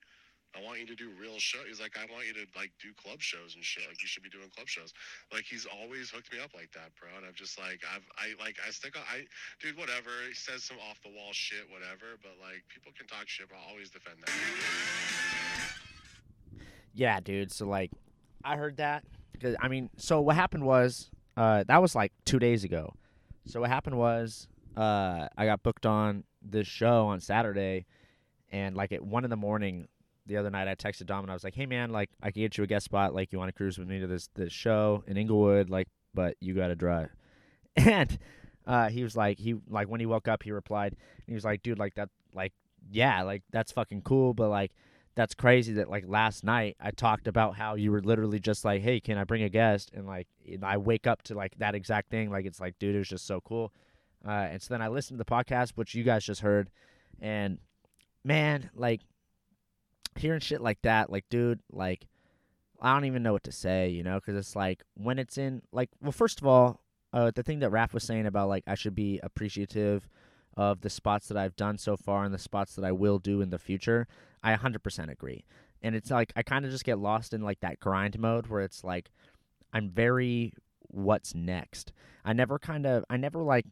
I 0.55 0.63
want 0.63 0.79
you 0.79 0.87
to 0.87 0.95
do 0.95 1.11
real 1.19 1.43
show. 1.43 1.59
He's 1.67 1.83
like, 1.83 1.99
I 1.99 2.07
want 2.07 2.31
you 2.31 2.35
to 2.39 2.47
like 2.55 2.71
do 2.79 2.95
club 2.95 3.19
shows 3.19 3.59
and 3.59 3.65
shit. 3.67 3.83
Like 3.91 3.99
you 3.99 4.07
should 4.07 4.23
be 4.23 4.31
doing 4.31 4.47
club 4.55 4.71
shows. 4.71 4.95
Like 5.35 5.43
he's 5.43 5.67
always 5.67 6.15
hooked 6.15 6.31
me 6.31 6.39
up 6.39 6.55
like 6.55 6.71
that, 6.79 6.95
bro. 6.95 7.11
And 7.19 7.27
I'm 7.27 7.35
just 7.35 7.59
like, 7.59 7.83
I've, 7.83 8.07
I 8.15 8.39
like, 8.39 8.63
I 8.63 8.71
stick 8.71 8.95
I, 8.95 9.27
dude, 9.59 9.75
whatever. 9.75 10.15
He 10.29 10.35
says 10.35 10.63
some 10.63 10.79
off 10.79 11.03
the 11.03 11.11
wall 11.11 11.35
shit, 11.35 11.67
whatever. 11.67 12.15
But 12.23 12.39
like, 12.39 12.63
people 12.71 12.95
can 12.95 13.11
talk 13.11 13.27
shit. 13.27 13.51
But 13.51 13.59
I'll 13.59 13.75
always 13.75 13.91
defend 13.91 14.23
that. 14.23 14.31
Yeah, 16.95 17.19
dude. 17.19 17.51
So 17.51 17.67
like, 17.67 17.91
I 18.45 18.55
heard 18.55 18.77
that 18.77 19.03
because 19.33 19.57
I 19.59 19.67
mean, 19.67 19.91
so 19.97 20.21
what 20.21 20.37
happened 20.37 20.65
was 20.65 21.11
uh, 21.37 21.65
that 21.67 21.83
was 21.83 21.95
like 21.95 22.13
two 22.25 22.39
days 22.39 22.65
ago. 22.65 22.95
So 23.47 23.61
what 23.61 23.71
happened 23.71 23.99
was 23.99 24.49
uh, 24.77 25.29
I 25.37 25.47
got 25.47 25.63
booked 25.63 25.87
on 25.87 26.25
this 26.43 26.67
show 26.67 27.07
on 27.07 27.21
Saturday, 27.21 27.87
and 28.51 28.77
like 28.77 28.93
at 28.93 29.03
one 29.03 29.25
in 29.25 29.31
the 29.31 29.37
morning 29.37 29.89
the 30.27 30.37
other 30.37 30.51
night, 30.51 30.69
I 30.69 30.75
texted 30.75 31.07
Dom 31.07 31.25
and 31.25 31.31
I 31.31 31.35
was 31.35 31.45
like, 31.45 31.55
"Hey 31.55 31.67
man, 31.67 31.91
like 31.91 32.11
I 32.23 32.31
can 32.31 32.43
get 32.43 32.57
you 32.57 32.65
a 32.65 32.67
guest 32.67 32.87
spot. 32.87 33.15
Like 33.15 33.33
you 33.33 33.39
want 33.39 33.49
to 33.49 33.53
cruise 33.53 33.79
with 33.79 33.89
me 33.89 34.01
to 34.01 34.07
this 34.07 34.29
this 34.35 34.53
show 34.53 35.05
in 35.07 35.17
Inglewood, 35.17 35.71
like, 35.71 35.89
but 36.15 36.37
you 36.41 36.55
got 36.55 36.69
to 36.69 36.77
drive." 36.77 37.11
And 37.77 38.21
uh, 38.69 38.89
he 38.89 39.03
was 39.03 39.17
like, 39.17 39.41
he 39.41 39.57
like 39.69 39.89
when 39.89 39.99
he 39.99 40.07
woke 40.07 40.29
up, 40.29 40.45
he 40.45 40.53
replied, 40.53 40.93
and 40.93 41.27
he 41.27 41.35
was 41.35 41.45
like, 41.45 41.63
"Dude, 41.63 41.79
like 41.79 41.97
that, 41.97 42.09
like 42.33 42.53
yeah, 42.91 43.23
like 43.23 43.43
that's 43.51 43.73
fucking 43.73 44.03
cool, 44.03 44.35
but 44.35 44.49
like." 44.49 44.73
That's 45.15 45.35
crazy 45.35 45.75
that 45.75 45.89
like 45.89 46.05
last 46.07 46.45
night 46.45 46.77
I 46.81 46.91
talked 46.91 47.29
about 47.29 47.57
how 47.57 47.75
you 47.75 47.93
were 47.93 48.03
literally 48.03 48.41
just 48.41 48.65
like, 48.65 48.83
"Hey, 48.83 49.01
can 49.01 49.19
I 49.19 49.25
bring 49.25 49.43
a 49.43 49.49
guest?" 49.49 49.91
and 49.95 50.07
like 50.07 50.27
and 50.51 50.65
I 50.65 50.77
wake 50.77 51.07
up 51.07 51.23
to 51.25 51.35
like 51.35 51.57
that 51.59 51.75
exact 51.75 52.11
thing. 52.11 52.31
Like 52.31 52.47
it's 52.47 52.61
like, 52.61 52.79
dude, 52.79 52.95
it 52.95 52.99
was 52.99 53.09
just 53.09 53.27
so 53.27 53.41
cool. 53.41 53.73
Uh, 54.27 54.49
and 54.51 54.63
so 54.63 54.75
then 54.75 54.83
I 54.83 54.89
listened 54.89 55.19
to 55.19 55.25
the 55.25 55.31
podcast, 55.31 55.73
which 55.75 55.95
you 55.95 56.03
guys 56.03 56.25
just 56.25 56.41
heard, 56.41 56.71
and 57.21 57.59
man, 58.25 58.71
like 58.75 59.03
hearing 60.17 60.41
shit 60.41 60.61
like 60.61 60.81
that, 60.83 61.11
like 61.11 61.25
dude, 61.31 61.61
like 61.71 62.07
I 62.81 62.95
don't 62.95 63.05
even 63.05 63.23
know 63.23 63.33
what 63.33 63.45
to 63.45 63.53
say, 63.53 63.89
you 63.91 64.03
know, 64.03 64.17
because 64.17 64.37
it's 64.37 64.57
like 64.57 64.83
when 64.95 65.19
it's 65.19 65.39
in 65.39 65.63
like, 65.73 65.91
well, 66.03 66.13
first 66.13 66.41
of 66.41 66.47
all, 66.47 66.81
uh, 67.13 67.31
the 67.35 67.43
thing 67.43 67.61
that 67.61 67.71
Raph 67.71 67.93
was 67.93 68.03
saying 68.03 68.27
about 68.27 68.49
like 68.49 68.65
I 68.67 68.75
should 68.75 68.95
be 68.95 69.21
appreciative 69.23 70.09
of 70.57 70.81
the 70.81 70.91
spots 70.91 71.29
that 71.29 71.37
I've 71.37 71.57
done 71.57 71.79
so 71.79 71.97
far 71.97 72.25
and 72.25 72.35
the 72.35 72.39
spots 72.39 72.75
that 72.77 72.85
I 72.85 72.93
will 72.93 73.19
do 73.19 73.41
in 73.41 73.51
the 73.51 73.59
future. 73.59 74.07
I 74.43 74.55
100% 74.55 75.11
agree. 75.11 75.45
And 75.83 75.95
it's 75.95 76.11
like 76.11 76.33
I 76.37 76.43
kind 76.43 76.65
of 76.65 76.71
just 76.71 76.85
get 76.85 76.99
lost 76.99 77.35
in 77.35 77.43
like 77.43 77.61
that 77.61 77.81
grind 77.81 78.19
mode 78.19 78.47
where 78.47 78.63
it's 78.63 78.85
like 78.85 79.11
I'm 79.73 79.91
very 79.91 80.55
what's 80.89 81.35
next. 81.35 81.93
I 82.25 82.33
never 82.33 82.59
kind 82.59 82.87
of 82.87 83.05
I 83.11 83.17
never 83.17 83.43
like 83.43 83.67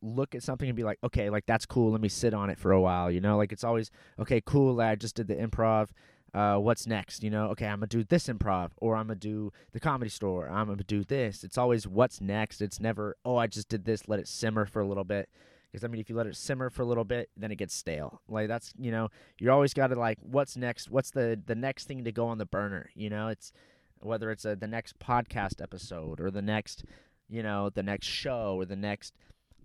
look 0.00 0.34
at 0.34 0.42
something 0.42 0.68
and 0.68 0.76
be 0.76 0.84
like, 0.84 0.98
okay, 1.04 1.28
like 1.30 1.44
that's 1.46 1.66
cool. 1.66 1.92
Let 1.92 2.00
me 2.00 2.08
sit 2.08 2.32
on 2.32 2.48
it 2.48 2.58
for 2.58 2.72
a 2.72 2.80
while. 2.80 3.10
You 3.10 3.20
know, 3.20 3.36
like 3.36 3.52
it's 3.52 3.64
always 3.64 3.90
okay, 4.18 4.40
cool. 4.44 4.80
I 4.80 4.94
just 4.94 5.16
did 5.16 5.28
the 5.28 5.36
improv. 5.36 5.88
Uh, 6.34 6.58
what's 6.58 6.86
next? 6.86 7.22
You 7.22 7.30
know, 7.30 7.46
okay, 7.48 7.66
I'm 7.66 7.78
gonna 7.78 7.86
do 7.86 8.04
this 8.04 8.26
improv, 8.26 8.70
or 8.76 8.96
I'm 8.96 9.06
gonna 9.06 9.18
do 9.18 9.52
the 9.72 9.80
comedy 9.80 10.10
store. 10.10 10.48
I'm 10.48 10.68
gonna 10.68 10.84
do 10.84 11.02
this. 11.02 11.44
It's 11.44 11.56
always 11.56 11.86
what's 11.86 12.20
next. 12.20 12.60
It's 12.60 12.78
never, 12.78 13.16
oh, 13.24 13.36
I 13.36 13.46
just 13.46 13.68
did 13.68 13.84
this. 13.84 14.06
Let 14.06 14.20
it 14.20 14.28
simmer 14.28 14.66
for 14.66 14.82
a 14.82 14.86
little 14.86 15.04
bit. 15.04 15.30
Because 15.70 15.84
I 15.84 15.88
mean, 15.88 16.00
if 16.00 16.08
you 16.08 16.16
let 16.16 16.26
it 16.26 16.36
simmer 16.36 16.70
for 16.70 16.82
a 16.82 16.86
little 16.86 17.04
bit, 17.04 17.28
then 17.36 17.50
it 17.50 17.56
gets 17.56 17.74
stale. 17.74 18.22
Like 18.28 18.48
that's 18.48 18.72
you 18.78 18.90
know, 18.90 19.08
you're 19.38 19.52
always 19.52 19.74
got 19.74 19.88
to 19.88 19.94
like, 19.96 20.18
what's 20.22 20.56
next? 20.56 20.90
What's 20.90 21.10
the 21.10 21.40
the 21.44 21.54
next 21.54 21.84
thing 21.86 22.04
to 22.04 22.12
go 22.12 22.26
on 22.28 22.38
the 22.38 22.46
burner? 22.46 22.90
You 22.94 23.10
know, 23.10 23.28
it's 23.28 23.52
whether 24.00 24.30
it's 24.30 24.44
a, 24.44 24.56
the 24.56 24.66
next 24.66 24.98
podcast 24.98 25.62
episode 25.62 26.20
or 26.20 26.30
the 26.30 26.42
next, 26.42 26.84
you 27.28 27.42
know, 27.42 27.70
the 27.70 27.82
next 27.82 28.06
show 28.06 28.56
or 28.58 28.64
the 28.64 28.76
next 28.76 29.14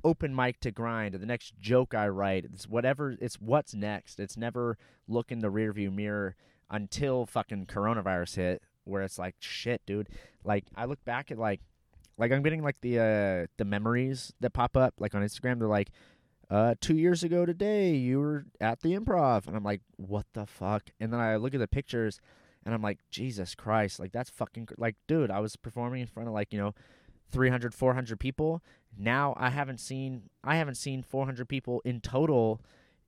open 0.03 0.35
mic 0.35 0.59
to 0.61 0.71
grind 0.71 1.15
or 1.15 1.17
the 1.17 1.25
next 1.25 1.53
joke 1.59 1.93
I 1.93 2.07
write. 2.07 2.45
It's 2.45 2.67
whatever. 2.67 3.15
It's 3.21 3.35
what's 3.35 3.73
next. 3.73 4.19
It's 4.19 4.37
never 4.37 4.77
look 5.07 5.31
in 5.31 5.39
the 5.39 5.51
rearview 5.51 5.93
mirror 5.93 6.35
until 6.69 7.25
fucking 7.25 7.65
coronavirus 7.67 8.35
hit, 8.35 8.63
where 8.83 9.03
it's 9.03 9.19
like 9.19 9.35
shit, 9.39 9.81
dude. 9.85 10.09
Like 10.43 10.65
I 10.75 10.85
look 10.85 11.03
back 11.05 11.31
at 11.31 11.37
like 11.37 11.61
like 12.21 12.31
I'm 12.31 12.43
getting 12.43 12.61
like 12.61 12.79
the 12.81 12.99
uh 12.99 13.47
the 13.57 13.65
memories 13.65 14.31
that 14.39 14.51
pop 14.51 14.77
up 14.77 14.93
like 14.99 15.15
on 15.15 15.23
Instagram. 15.23 15.57
They're 15.57 15.67
like, 15.67 15.89
uh, 16.51 16.75
two 16.79 16.95
years 16.95 17.23
ago 17.23 17.47
today 17.47 17.95
you 17.95 18.19
were 18.19 18.45
at 18.61 18.81
the 18.81 18.95
improv, 18.95 19.47
and 19.47 19.57
I'm 19.57 19.63
like, 19.63 19.81
what 19.97 20.27
the 20.33 20.45
fuck? 20.45 20.91
And 20.99 21.11
then 21.11 21.19
I 21.19 21.37
look 21.37 21.55
at 21.55 21.59
the 21.59 21.67
pictures, 21.67 22.21
and 22.63 22.75
I'm 22.75 22.81
like, 22.83 22.99
Jesus 23.09 23.55
Christ, 23.55 23.99
like 23.99 24.11
that's 24.11 24.29
fucking 24.29 24.67
cr- 24.67 24.75
like, 24.77 24.97
dude, 25.07 25.31
I 25.31 25.39
was 25.39 25.55
performing 25.55 26.01
in 26.01 26.07
front 26.07 26.29
of 26.29 26.35
like 26.35 26.53
you 26.53 26.59
know, 26.59 26.75
300, 27.31 27.73
400 27.73 28.19
people. 28.19 28.61
Now 28.95 29.33
I 29.35 29.49
haven't 29.49 29.79
seen 29.79 30.29
I 30.43 30.57
haven't 30.57 30.75
seen 30.75 31.01
400 31.01 31.49
people 31.49 31.81
in 31.83 32.01
total 32.01 32.61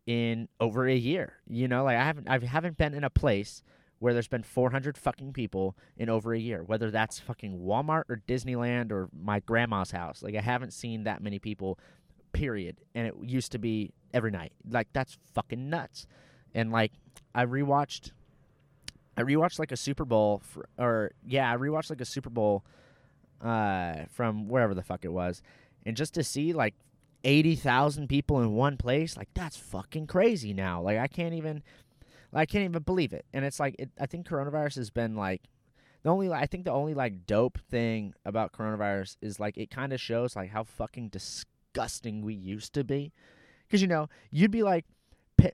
in 0.07 0.49
over 0.59 0.87
a 0.87 0.95
year. 0.95 1.33
You 1.47 1.67
know, 1.67 1.83
like 1.83 1.97
I 1.97 2.03
haven't 2.03 2.27
I 2.27 2.39
haven't 2.39 2.77
been 2.77 2.95
in 2.95 3.03
a 3.03 3.11
place 3.11 3.61
where 4.03 4.11
there's 4.11 4.27
been 4.27 4.43
400 4.43 4.97
fucking 4.97 5.31
people 5.31 5.77
in 5.95 6.09
over 6.09 6.33
a 6.33 6.37
year, 6.37 6.61
whether 6.61 6.91
that's 6.91 7.19
fucking 7.19 7.61
Walmart 7.61 8.03
or 8.09 8.21
Disneyland 8.27 8.91
or 8.91 9.07
my 9.17 9.39
grandma's 9.39 9.91
house. 9.91 10.21
Like 10.21 10.35
I 10.35 10.41
haven't 10.41 10.73
seen 10.73 11.05
that 11.05 11.23
many 11.23 11.39
people, 11.39 11.79
period. 12.33 12.81
And 12.93 13.07
it 13.07 13.13
used 13.21 13.53
to 13.53 13.59
be 13.59 13.93
every 14.13 14.29
night. 14.29 14.51
Like 14.69 14.89
that's 14.91 15.17
fucking 15.33 15.69
nuts. 15.69 16.05
And 16.53 16.69
like 16.69 16.91
I 17.33 17.45
rewatched, 17.45 18.11
I 19.15 19.21
rewatched 19.21 19.57
like 19.57 19.71
a 19.71 19.77
Super 19.77 20.03
Bowl, 20.03 20.41
for, 20.43 20.67
or 20.77 21.11
yeah, 21.25 21.49
I 21.49 21.55
rewatched 21.55 21.89
like 21.89 22.01
a 22.01 22.05
Super 22.05 22.29
Bowl, 22.29 22.65
uh, 23.41 23.99
from 24.11 24.49
wherever 24.49 24.73
the 24.73 24.83
fuck 24.83 25.05
it 25.05 25.13
was, 25.13 25.41
and 25.85 25.95
just 25.95 26.13
to 26.15 26.23
see 26.25 26.51
like. 26.51 26.75
80,000 27.25 28.09
people 28.09 28.41
in 28.41 28.51
one 28.51 28.75
place 28.75 29.15
like 29.15 29.29
that's 29.33 29.55
fucking 29.55 30.07
crazy 30.07 30.53
now 30.53 30.81
like 30.81 30.97
I 30.97 31.07
can't 31.07 31.33
even 31.33 31.63
I 32.33 32.45
can't 32.45 32.63
even 32.63 32.81
believe 32.83 33.13
it. 33.13 33.25
And 33.33 33.45
it's 33.45 33.59
like 33.59 33.75
it, 33.79 33.91
I 33.99 34.05
think 34.05 34.27
coronavirus 34.27 34.75
has 34.75 34.89
been 34.89 35.15
like 35.15 35.41
the 36.03 36.09
only 36.09 36.31
I 36.31 36.45
think 36.45 36.65
the 36.65 36.71
only 36.71 36.93
like 36.93 37.25
dope 37.25 37.59
thing 37.69 38.13
about 38.25 38.51
coronavirus 38.51 39.17
is 39.21 39.39
like 39.39 39.57
it 39.57 39.69
kind 39.69 39.93
of 39.93 40.01
shows 40.01 40.35
like 40.35 40.49
how 40.49 40.63
fucking 40.63 41.09
disgusting 41.09 42.21
we 42.21 42.33
used 42.33 42.73
to 42.73 42.83
be. 42.83 43.13
Cuz 43.69 43.81
you 43.81 43.87
know, 43.87 44.09
you'd 44.31 44.51
be 44.51 44.63
like 44.63 44.85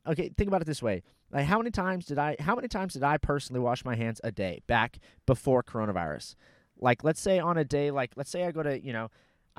okay, 0.08 0.30
think 0.30 0.48
about 0.48 0.62
it 0.62 0.66
this 0.66 0.82
way. 0.82 1.04
Like 1.32 1.46
how 1.46 1.58
many 1.58 1.72
times 1.72 2.06
did 2.06 2.18
I 2.18 2.36
how 2.40 2.56
many 2.56 2.68
times 2.68 2.94
did 2.94 3.04
I 3.04 3.18
personally 3.18 3.60
wash 3.60 3.86
my 3.86 3.96
hands 3.96 4.22
a 4.24 4.32
day 4.32 4.62
back 4.68 5.00
before 5.26 5.64
coronavirus? 5.64 6.36
Like 6.78 7.04
let's 7.04 7.22
say 7.22 7.40
on 7.40 7.58
a 7.58 7.66
day 7.66 7.92
like 7.92 8.12
let's 8.16 8.30
say 8.30 8.46
I 8.46 8.52
go 8.52 8.64
to, 8.64 8.80
you 8.84 8.94
know, 8.94 9.10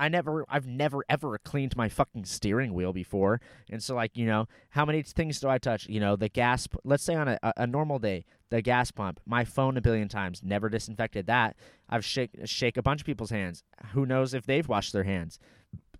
I 0.01 0.09
never, 0.09 0.43
I've 0.49 0.65
never 0.65 1.05
ever 1.07 1.37
cleaned 1.37 1.77
my 1.77 1.87
fucking 1.87 2.25
steering 2.25 2.73
wheel 2.73 2.91
before, 2.91 3.39
and 3.69 3.83
so 3.83 3.93
like 3.93 4.17
you 4.17 4.25
know, 4.25 4.47
how 4.71 4.83
many 4.83 5.03
things 5.03 5.39
do 5.39 5.47
I 5.47 5.59
touch? 5.59 5.87
You 5.87 5.99
know, 5.99 6.15
the 6.15 6.27
gas. 6.27 6.67
Let's 6.83 7.03
say 7.03 7.13
on 7.13 7.27
a, 7.27 7.37
a- 7.55 7.67
normal 7.67 7.99
day, 7.99 8.25
the 8.49 8.63
gas 8.63 8.89
pump, 8.89 9.19
my 9.27 9.45
phone 9.45 9.77
a 9.77 9.81
billion 9.81 10.07
times, 10.07 10.41
never 10.43 10.69
disinfected 10.69 11.27
that. 11.27 11.55
I've 11.87 12.03
shake 12.03 12.31
shake 12.45 12.77
a 12.77 12.81
bunch 12.81 13.01
of 13.01 13.05
people's 13.05 13.29
hands. 13.29 13.63
Who 13.93 14.07
knows 14.07 14.33
if 14.33 14.47
they've 14.47 14.67
washed 14.67 14.91
their 14.91 15.03
hands? 15.03 15.37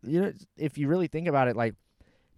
You 0.01 0.21
know, 0.21 0.33
if 0.57 0.79
you 0.79 0.87
really 0.87 1.07
think 1.07 1.27
about 1.27 1.47
it, 1.47 1.55
like 1.55 1.75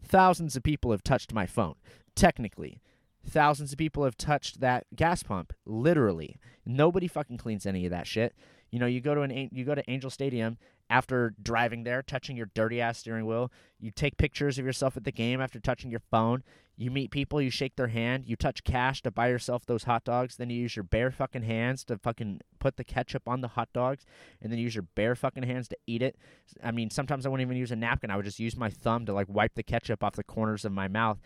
thousands 0.04 0.58
of 0.58 0.64
people 0.64 0.92
have 0.92 1.02
touched 1.04 1.34
my 1.34 1.46
phone. 1.46 1.76
Technically, 2.14 2.82
thousands 3.26 3.72
of 3.72 3.78
people 3.78 4.04
have 4.04 4.18
touched 4.18 4.60
that 4.60 4.86
gas 4.98 5.24
pump. 5.24 5.54
Literally, 5.66 6.36
nobody 6.66 7.08
fucking 7.08 7.38
cleans 7.38 7.66
any 7.66 7.86
of 7.86 7.92
that 7.92 8.06
shit. 8.06 8.36
You 8.70 8.80
know, 8.80 8.86
you 8.86 9.02
go 9.02 9.16
to 9.16 9.22
An- 9.22 9.50
you 9.54 9.64
go 9.64 9.76
to 9.76 9.90
Angel 9.90 10.10
Stadium 10.10 10.58
after 10.90 11.34
driving 11.42 11.84
there, 11.84 12.02
touching 12.02 12.38
your 12.38 12.50
dirty 12.54 12.80
ass 12.82 13.00
steering 13.00 13.26
wheel. 13.26 13.52
You 13.80 13.92
take 13.92 14.18
pictures 14.18 14.60
of 14.60 14.66
yourself 14.66 14.98
at 14.98 15.04
the 15.04 15.12
game 15.12 15.42
after 15.42 15.60
touching 15.60 15.92
your 15.92 16.02
phone. 16.12 16.44
You 16.76 16.90
meet 16.90 17.12
people, 17.12 17.40
you 17.40 17.52
shake 17.52 17.76
their 17.76 17.90
hand, 17.90 18.24
you 18.26 18.36
touch 18.36 18.64
cash 18.64 19.04
to 19.04 19.12
buy 19.12 19.28
yourself 19.28 19.66
those 19.66 19.84
hot 19.84 20.04
dogs, 20.04 20.38
then 20.38 20.50
you 20.50 20.60
use 20.60 20.76
your 20.76 20.84
bare 20.84 21.12
fucking 21.12 21.44
hands 21.44 21.84
to 21.86 22.00
fucking 22.00 22.42
put 22.60 22.78
the 22.78 22.84
ketchup 22.84 23.28
on 23.28 23.42
the 23.42 23.50
hot 23.50 23.70
dogs, 23.74 24.06
and 24.42 24.52
then 24.52 24.58
you 24.58 24.64
use 24.64 24.74
your 24.74 24.88
bare 24.96 25.16
fucking 25.16 25.44
hands 25.44 25.68
to 25.68 25.78
eat 25.86 26.02
it. 26.02 26.16
I 26.64 26.72
mean, 26.72 26.90
sometimes 26.90 27.26
I 27.26 27.30
wouldn't 27.30 27.48
even 27.48 27.58
use 27.58 27.72
a 27.72 27.76
napkin. 27.76 28.10
I 28.10 28.16
would 28.16 28.26
just 28.26 28.40
use 28.40 28.58
my 28.58 28.72
thumb 28.72 29.06
to 29.06 29.14
like 29.14 29.28
wipe 29.30 29.54
the 29.54 29.62
ketchup 29.62 30.04
off 30.04 30.14
the 30.14 30.24
corners 30.24 30.66
of 30.66 30.72
my 30.72 30.88
mouth. 30.88 31.20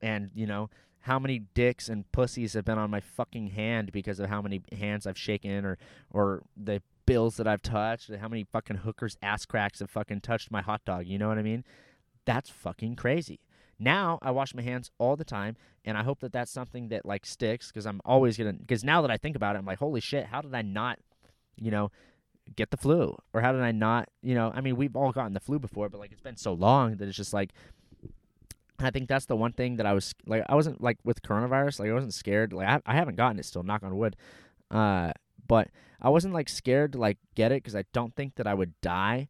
And, 0.00 0.30
you 0.34 0.46
know, 0.46 0.70
how 1.00 1.18
many 1.18 1.38
dicks 1.38 1.88
and 1.88 2.10
pussies 2.12 2.54
have 2.54 2.64
been 2.64 2.78
on 2.78 2.90
my 2.90 3.00
fucking 3.00 3.48
hand 3.48 3.92
because 3.92 4.20
of 4.20 4.28
how 4.28 4.42
many 4.42 4.62
hands 4.76 5.06
I've 5.06 5.18
shaken 5.18 5.64
or 5.64 5.78
or 6.12 6.42
the 6.56 6.82
bills 7.06 7.36
that 7.36 7.46
I've 7.46 7.62
touched, 7.62 8.08
and 8.08 8.20
how 8.20 8.28
many 8.28 8.44
fucking 8.44 8.78
hookers' 8.78 9.16
ass 9.22 9.46
cracks 9.46 9.78
have 9.78 9.90
fucking 9.90 10.20
touched 10.20 10.50
my 10.50 10.62
hot 10.62 10.84
dog. 10.84 11.06
You 11.06 11.18
know 11.18 11.28
what 11.28 11.38
I 11.38 11.42
mean? 11.42 11.64
That's 12.24 12.50
fucking 12.50 12.96
crazy. 12.96 13.40
Now 13.78 14.18
I 14.22 14.30
wash 14.30 14.54
my 14.54 14.62
hands 14.62 14.90
all 14.98 15.16
the 15.16 15.24
time, 15.24 15.56
and 15.84 15.96
I 15.96 16.02
hope 16.02 16.20
that 16.20 16.32
that's 16.32 16.50
something 16.50 16.88
that 16.88 17.04
like 17.06 17.26
sticks 17.26 17.68
because 17.68 17.86
I'm 17.86 18.00
always 18.04 18.36
gonna. 18.36 18.54
Because 18.54 18.84
now 18.84 19.02
that 19.02 19.10
I 19.10 19.16
think 19.16 19.36
about 19.36 19.54
it, 19.54 19.60
I'm 19.60 19.66
like, 19.66 19.78
holy 19.78 20.00
shit, 20.00 20.26
how 20.26 20.40
did 20.40 20.54
I 20.54 20.62
not, 20.62 20.98
you 21.56 21.70
know, 21.70 21.90
get 22.56 22.70
the 22.70 22.76
flu, 22.76 23.16
or 23.32 23.40
how 23.40 23.52
did 23.52 23.62
I 23.62 23.72
not, 23.72 24.08
you 24.22 24.34
know? 24.34 24.52
I 24.54 24.60
mean, 24.60 24.76
we've 24.76 24.96
all 24.96 25.12
gotten 25.12 25.34
the 25.34 25.40
flu 25.40 25.58
before, 25.58 25.88
but 25.88 25.98
like 26.00 26.12
it's 26.12 26.20
been 26.20 26.36
so 26.36 26.52
long 26.52 26.96
that 26.96 27.08
it's 27.08 27.16
just 27.16 27.32
like. 27.32 27.52
I 28.78 28.90
think 28.90 29.08
that's 29.08 29.24
the 29.24 29.36
one 29.36 29.52
thing 29.52 29.76
that 29.76 29.86
I 29.86 29.94
was 29.94 30.14
like. 30.26 30.44
I 30.50 30.54
wasn't 30.54 30.82
like 30.82 30.98
with 31.02 31.22
coronavirus. 31.22 31.80
Like 31.80 31.88
I 31.88 31.94
wasn't 31.94 32.12
scared. 32.12 32.52
Like 32.52 32.68
I, 32.68 32.80
I 32.84 32.94
haven't 32.94 33.16
gotten 33.16 33.38
it 33.38 33.46
still. 33.46 33.62
Knock 33.62 33.82
on 33.82 33.96
wood. 33.96 34.16
Uh, 34.70 35.12
but 35.46 35.68
I 36.00 36.08
wasn't 36.08 36.34
like 36.34 36.48
scared 36.48 36.92
to 36.92 36.98
like 36.98 37.18
get 37.34 37.52
it 37.52 37.62
because 37.62 37.76
I 37.76 37.84
don't 37.92 38.14
think 38.14 38.36
that 38.36 38.46
I 38.46 38.54
would 38.54 38.78
die. 38.80 39.28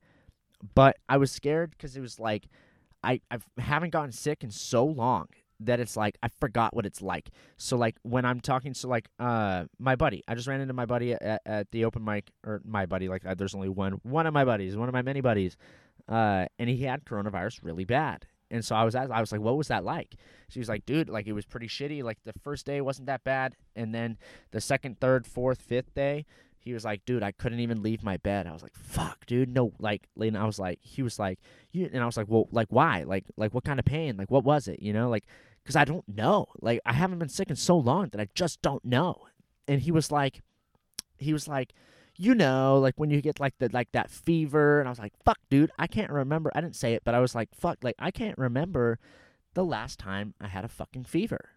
But 0.75 0.97
I 1.09 1.17
was 1.17 1.31
scared 1.31 1.71
because 1.71 1.97
it 1.97 2.01
was 2.01 2.19
like 2.19 2.49
I 3.03 3.21
I 3.31 3.39
haven't 3.59 3.91
gotten 3.91 4.13
sick 4.13 4.43
in 4.43 4.51
so 4.51 4.85
long 4.85 5.29
that 5.61 5.81
it's 5.81 5.97
like 5.97 6.19
I 6.23 6.29
forgot 6.29 6.75
what 6.75 6.87
it's 6.87 7.01
like. 7.01 7.31
So 7.57 7.77
like 7.77 7.97
when 8.03 8.25
I'm 8.25 8.41
talking 8.41 8.73
to 8.75 8.89
like 8.89 9.09
uh 9.19 9.65
my 9.79 9.97
buddy, 9.97 10.23
I 10.27 10.35
just 10.35 10.49
ran 10.49 10.61
into 10.61 10.75
my 10.75 10.87
buddy 10.87 11.13
at, 11.13 11.43
at 11.47 11.71
the 11.71 11.85
open 11.85 12.05
mic 12.05 12.31
or 12.45 12.61
my 12.65 12.87
buddy 12.87 13.09
like 13.09 13.25
uh, 13.25 13.35
there's 13.35 13.55
only 13.55 13.69
one 13.69 14.01
one 14.03 14.27
of 14.27 14.35
my 14.35 14.45
buddies, 14.45 14.77
one 14.77 14.89
of 14.89 14.93
my 14.93 15.03
many 15.03 15.21
buddies, 15.21 15.57
uh, 16.09 16.47
and 16.59 16.69
he 16.69 16.83
had 16.85 17.05
coronavirus 17.05 17.61
really 17.63 17.85
bad. 17.85 18.27
And 18.51 18.65
so 18.65 18.77
I 18.77 18.85
was 18.85 18.95
I 18.95 19.21
was 19.21 19.33
like, 19.33 19.41
what 19.41 19.57
was 19.57 19.69
that 19.69 19.85
like? 19.85 20.15
She 20.49 20.59
was 20.61 20.69
like, 20.69 20.87
dude, 20.87 21.09
like 21.09 21.27
it 21.27 21.33
was 21.33 21.45
pretty 21.45 21.67
shitty. 21.67 22.03
Like 22.03 22.19
the 22.25 22.33
first 22.43 22.65
day 22.65 22.81
wasn't 22.81 23.07
that 23.07 23.25
bad, 23.25 23.57
and 23.75 23.95
then 23.95 24.19
the 24.53 24.61
second, 24.61 25.01
third, 25.01 25.27
fourth, 25.27 25.61
fifth 25.61 25.95
day, 25.95 26.27
he 26.67 26.73
was 26.73 26.85
like, 26.85 27.05
dude, 27.05 27.23
I 27.23 27.33
couldn't 27.33 27.61
even 27.61 27.83
leave 27.83 28.03
my 28.03 28.17
bed. 28.17 28.47
I 28.47 28.53
was 28.53 28.63
like, 28.63 28.75
fuck, 28.75 29.25
dude, 29.27 29.55
no, 29.55 29.73
like, 29.79 30.09
and 30.19 30.37
I 30.37 30.47
was 30.47 30.59
like, 30.59 30.81
he 30.83 31.01
was 31.03 31.19
like, 31.19 31.39
you, 31.71 31.89
and 31.93 32.03
I 32.03 32.07
was 32.07 32.17
like, 32.17 32.27
well, 32.29 32.49
like, 32.51 32.67
why? 32.71 33.05
Like, 33.05 33.25
like, 33.37 33.55
what 33.55 33.65
kind 33.65 33.79
of 33.79 33.85
pain? 33.85 34.17
Like, 34.17 34.33
what 34.33 34.43
was 34.43 34.67
it? 34.67 34.83
You 34.83 34.93
know, 34.93 35.09
like, 35.09 35.27
because 35.63 35.77
I 35.77 35.85
don't 35.85 36.09
know. 36.09 36.47
Like, 36.61 36.81
I 36.85 36.93
haven't 36.93 37.21
been 37.21 37.29
sick 37.29 37.51
in 37.51 37.57
so 37.57 37.77
long 37.77 38.09
that 38.09 38.21
I 38.21 38.29
just 38.35 38.63
don't 38.63 38.85
know. 38.85 39.27
And 39.69 39.81
he 39.81 39.93
was 39.93 40.11
like, 40.11 40.43
he 41.19 41.33
was 41.33 41.47
like, 41.47 41.73
you 42.19 42.35
know, 42.35 42.79
like 42.79 42.95
when 42.97 43.11
you 43.11 43.21
get 43.21 43.41
like 43.41 43.55
the 43.59 43.69
like 43.73 43.93
that 43.93 44.11
fever, 44.11 44.81
and 44.81 44.89
I 44.89 44.91
was 44.91 44.99
like, 44.99 45.13
fuck, 45.25 45.39
dude, 45.51 45.71
I 45.79 45.87
can't 45.87 46.11
remember. 46.11 46.51
I 46.55 46.61
didn't 46.61 46.77
say 46.77 46.95
it, 46.95 47.03
but 47.05 47.15
I 47.15 47.21
was 47.21 47.35
like, 47.35 47.55
fuck, 47.55 47.79
like 47.83 47.97
I 47.99 48.11
can't 48.11 48.39
remember 48.39 48.99
the 49.55 49.65
last 49.65 49.99
time 49.99 50.35
I 50.41 50.49
had 50.49 50.65
a 50.65 50.69
fucking 50.69 51.05
fever. 51.05 51.51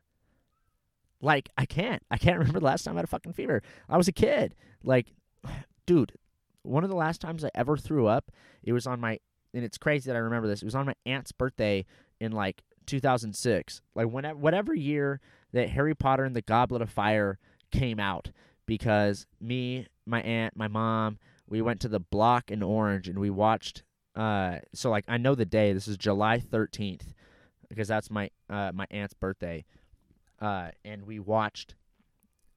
Like 1.21 1.49
I 1.57 1.65
can't. 1.65 2.03
I 2.09 2.17
can't 2.17 2.37
remember 2.39 2.59
the 2.59 2.65
last 2.65 2.83
time 2.83 2.95
I 2.95 2.99
had 2.99 3.05
a 3.05 3.07
fucking 3.07 3.33
fever. 3.33 3.61
I 3.87 3.97
was 3.97 4.07
a 4.07 4.13
kid. 4.13 4.55
Like, 4.83 5.13
dude, 5.85 6.13
one 6.63 6.83
of 6.83 6.89
the 6.89 6.95
last 6.95 7.21
times 7.21 7.43
I 7.43 7.49
ever 7.55 7.77
threw 7.77 8.07
up, 8.07 8.31
it 8.63 8.73
was 8.73 8.87
on 8.87 8.99
my 8.99 9.19
and 9.53 9.63
it's 9.63 9.77
crazy 9.77 10.09
that 10.09 10.15
I 10.15 10.19
remember 10.19 10.47
this. 10.47 10.61
It 10.61 10.65
was 10.65 10.75
on 10.75 10.85
my 10.85 10.95
aunt's 11.05 11.31
birthday 11.31 11.85
in 12.19 12.31
like 12.31 12.63
2006. 12.85 13.81
Like 13.95 14.07
whenever 14.07 14.37
whatever 14.37 14.73
year 14.73 15.21
that 15.53 15.69
Harry 15.69 15.95
Potter 15.95 16.23
and 16.23 16.35
the 16.35 16.41
Goblet 16.41 16.81
of 16.81 16.89
Fire 16.89 17.39
came 17.71 17.99
out 17.99 18.31
because 18.69 19.25
me, 19.41 19.87
my 20.05 20.21
aunt, 20.21 20.55
my 20.55 20.67
mom, 20.67 21.17
we 21.47 21.61
went 21.61 21.81
to 21.81 21.87
the 21.87 21.99
block 21.99 22.51
in 22.51 22.63
Orange 22.63 23.07
and 23.07 23.19
we 23.19 23.29
watched 23.29 23.83
uh 24.15 24.57
so 24.73 24.89
like 24.89 25.05
I 25.07 25.17
know 25.17 25.35
the 25.35 25.45
day. 25.45 25.73
This 25.73 25.87
is 25.87 25.97
July 25.97 26.39
13th 26.39 27.13
because 27.67 27.87
that's 27.87 28.09
my 28.09 28.29
uh 28.49 28.71
my 28.73 28.87
aunt's 28.89 29.13
birthday 29.13 29.65
uh, 30.41 30.69
and 30.85 31.05
we 31.05 31.19
watched 31.19 31.75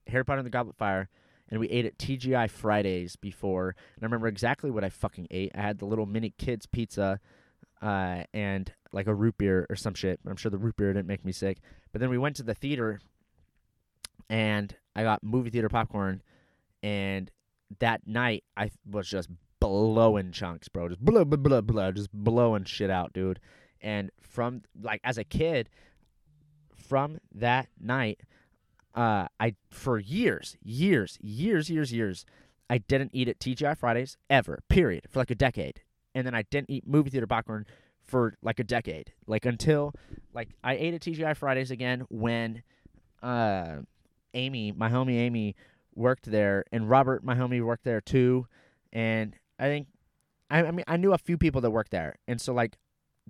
Harry 0.06 0.24
Potter 0.24 0.38
and 0.38 0.46
the 0.46 0.50
Goblet 0.50 0.74
of 0.74 0.78
Fire, 0.78 1.08
and 1.48 1.60
we 1.60 1.68
ate 1.68 1.84
at 1.84 1.98
TGI 1.98 2.50
Fridays 2.50 3.16
before. 3.16 3.74
And 3.96 4.02
I 4.02 4.06
remember 4.06 4.28
exactly 4.28 4.70
what 4.70 4.84
I 4.84 4.88
fucking 4.88 5.28
ate. 5.30 5.52
I 5.54 5.60
had 5.60 5.78
the 5.78 5.84
little 5.84 6.06
mini 6.06 6.30
kids 6.38 6.66
pizza, 6.66 7.20
uh, 7.80 8.22
and 8.32 8.72
like 8.92 9.06
a 9.06 9.14
root 9.14 9.36
beer 9.38 9.66
or 9.68 9.76
some 9.76 9.94
shit. 9.94 10.20
I'm 10.26 10.36
sure 10.36 10.50
the 10.50 10.58
root 10.58 10.76
beer 10.76 10.92
didn't 10.92 11.08
make 11.08 11.24
me 11.24 11.32
sick. 11.32 11.58
But 11.92 12.00
then 12.00 12.10
we 12.10 12.18
went 12.18 12.36
to 12.36 12.42
the 12.42 12.54
theater, 12.54 13.00
and 14.30 14.74
I 14.94 15.02
got 15.02 15.22
movie 15.22 15.50
theater 15.50 15.68
popcorn, 15.68 16.22
and 16.82 17.30
that 17.78 18.06
night 18.06 18.44
I 18.56 18.70
was 18.88 19.08
just 19.08 19.28
blowing 19.60 20.32
chunks, 20.32 20.68
bro. 20.68 20.88
Just 20.88 21.04
blah 21.04 21.24
blah 21.24 21.38
blah 21.38 21.60
blah, 21.60 21.90
just 21.92 22.12
blowing 22.12 22.64
shit 22.64 22.90
out, 22.90 23.12
dude. 23.12 23.40
And 23.80 24.10
from 24.20 24.62
like 24.80 25.00
as 25.04 25.18
a 25.18 25.24
kid, 25.24 25.68
from 26.76 27.18
that 27.34 27.68
night, 27.80 28.20
uh, 28.94 29.26
I 29.40 29.54
for 29.70 29.98
years, 29.98 30.56
years, 30.62 31.18
years, 31.20 31.70
years, 31.70 31.92
years, 31.92 32.26
I 32.68 32.78
didn't 32.78 33.10
eat 33.12 33.28
at 33.28 33.38
TGI 33.38 33.76
Fridays 33.76 34.16
ever. 34.28 34.60
Period. 34.68 35.06
For 35.08 35.18
like 35.18 35.30
a 35.30 35.36
decade, 35.36 35.82
and 36.14 36.26
then 36.26 36.34
I 36.34 36.42
didn't 36.42 36.70
eat 36.70 36.86
movie 36.86 37.10
theater 37.10 37.26
popcorn 37.26 37.66
for 38.04 38.34
like 38.42 38.58
a 38.58 38.64
decade. 38.64 39.12
Like 39.26 39.46
until 39.46 39.94
like 40.34 40.50
I 40.62 40.74
ate 40.74 40.94
at 40.94 41.00
TGI 41.00 41.36
Fridays 41.36 41.70
again 41.70 42.04
when 42.10 42.62
uh, 43.22 43.76
Amy, 44.34 44.72
my 44.72 44.88
homie 44.88 45.18
Amy, 45.18 45.56
worked 45.94 46.30
there, 46.30 46.64
and 46.72 46.88
Robert, 46.88 47.22
my 47.24 47.34
homie, 47.34 47.62
worked 47.64 47.84
there 47.84 48.00
too. 48.00 48.46
And 48.92 49.34
I 49.58 49.64
think 49.64 49.88
I, 50.50 50.64
I 50.64 50.70
mean 50.70 50.84
I 50.86 50.96
knew 50.96 51.12
a 51.12 51.18
few 51.18 51.38
people 51.38 51.60
that 51.62 51.70
worked 51.70 51.90
there, 51.90 52.16
and 52.28 52.40
so 52.40 52.52
like 52.52 52.76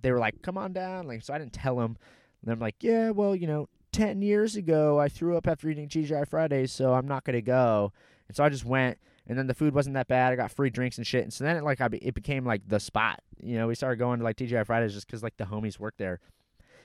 they 0.00 0.10
were 0.10 0.18
like, 0.18 0.42
"Come 0.42 0.58
on 0.58 0.72
down," 0.72 1.06
like 1.06 1.22
so 1.22 1.34
I 1.34 1.38
didn't 1.38 1.52
tell 1.52 1.76
them. 1.76 1.96
And 2.42 2.52
I'm 2.52 2.58
like, 2.58 2.76
yeah, 2.80 3.10
well, 3.10 3.34
you 3.36 3.46
know, 3.46 3.68
10 3.92 4.22
years 4.22 4.56
ago, 4.56 4.98
I 4.98 5.08
threw 5.08 5.36
up 5.36 5.46
after 5.46 5.68
eating 5.68 5.88
TGI 5.88 6.26
Fridays, 6.26 6.72
so 6.72 6.94
I'm 6.94 7.06
not 7.06 7.24
to 7.24 7.40
go. 7.40 7.92
And 8.28 8.36
so 8.36 8.42
I 8.42 8.48
just 8.48 8.64
went, 8.64 8.98
and 9.26 9.38
then 9.38 9.46
the 9.46 9.54
food 9.54 9.74
wasn't 9.74 9.94
that 9.94 10.08
bad. 10.08 10.32
I 10.32 10.36
got 10.36 10.50
free 10.50 10.70
drinks 10.70 10.98
and 10.98 11.06
shit. 11.06 11.22
And 11.22 11.32
so 11.32 11.44
then 11.44 11.56
it, 11.56 11.62
like, 11.62 11.80
I 11.80 11.88
be, 11.88 11.98
it 11.98 12.14
became 12.14 12.44
like 12.44 12.62
the 12.66 12.80
spot. 12.80 13.20
You 13.40 13.56
know, 13.56 13.68
we 13.68 13.74
started 13.74 13.98
going 13.98 14.18
to 14.18 14.24
like 14.24 14.36
TGI 14.36 14.66
Fridays 14.66 14.94
just 14.94 15.06
because 15.06 15.22
like 15.22 15.36
the 15.36 15.44
homies 15.44 15.78
worked 15.78 15.98
there. 15.98 16.20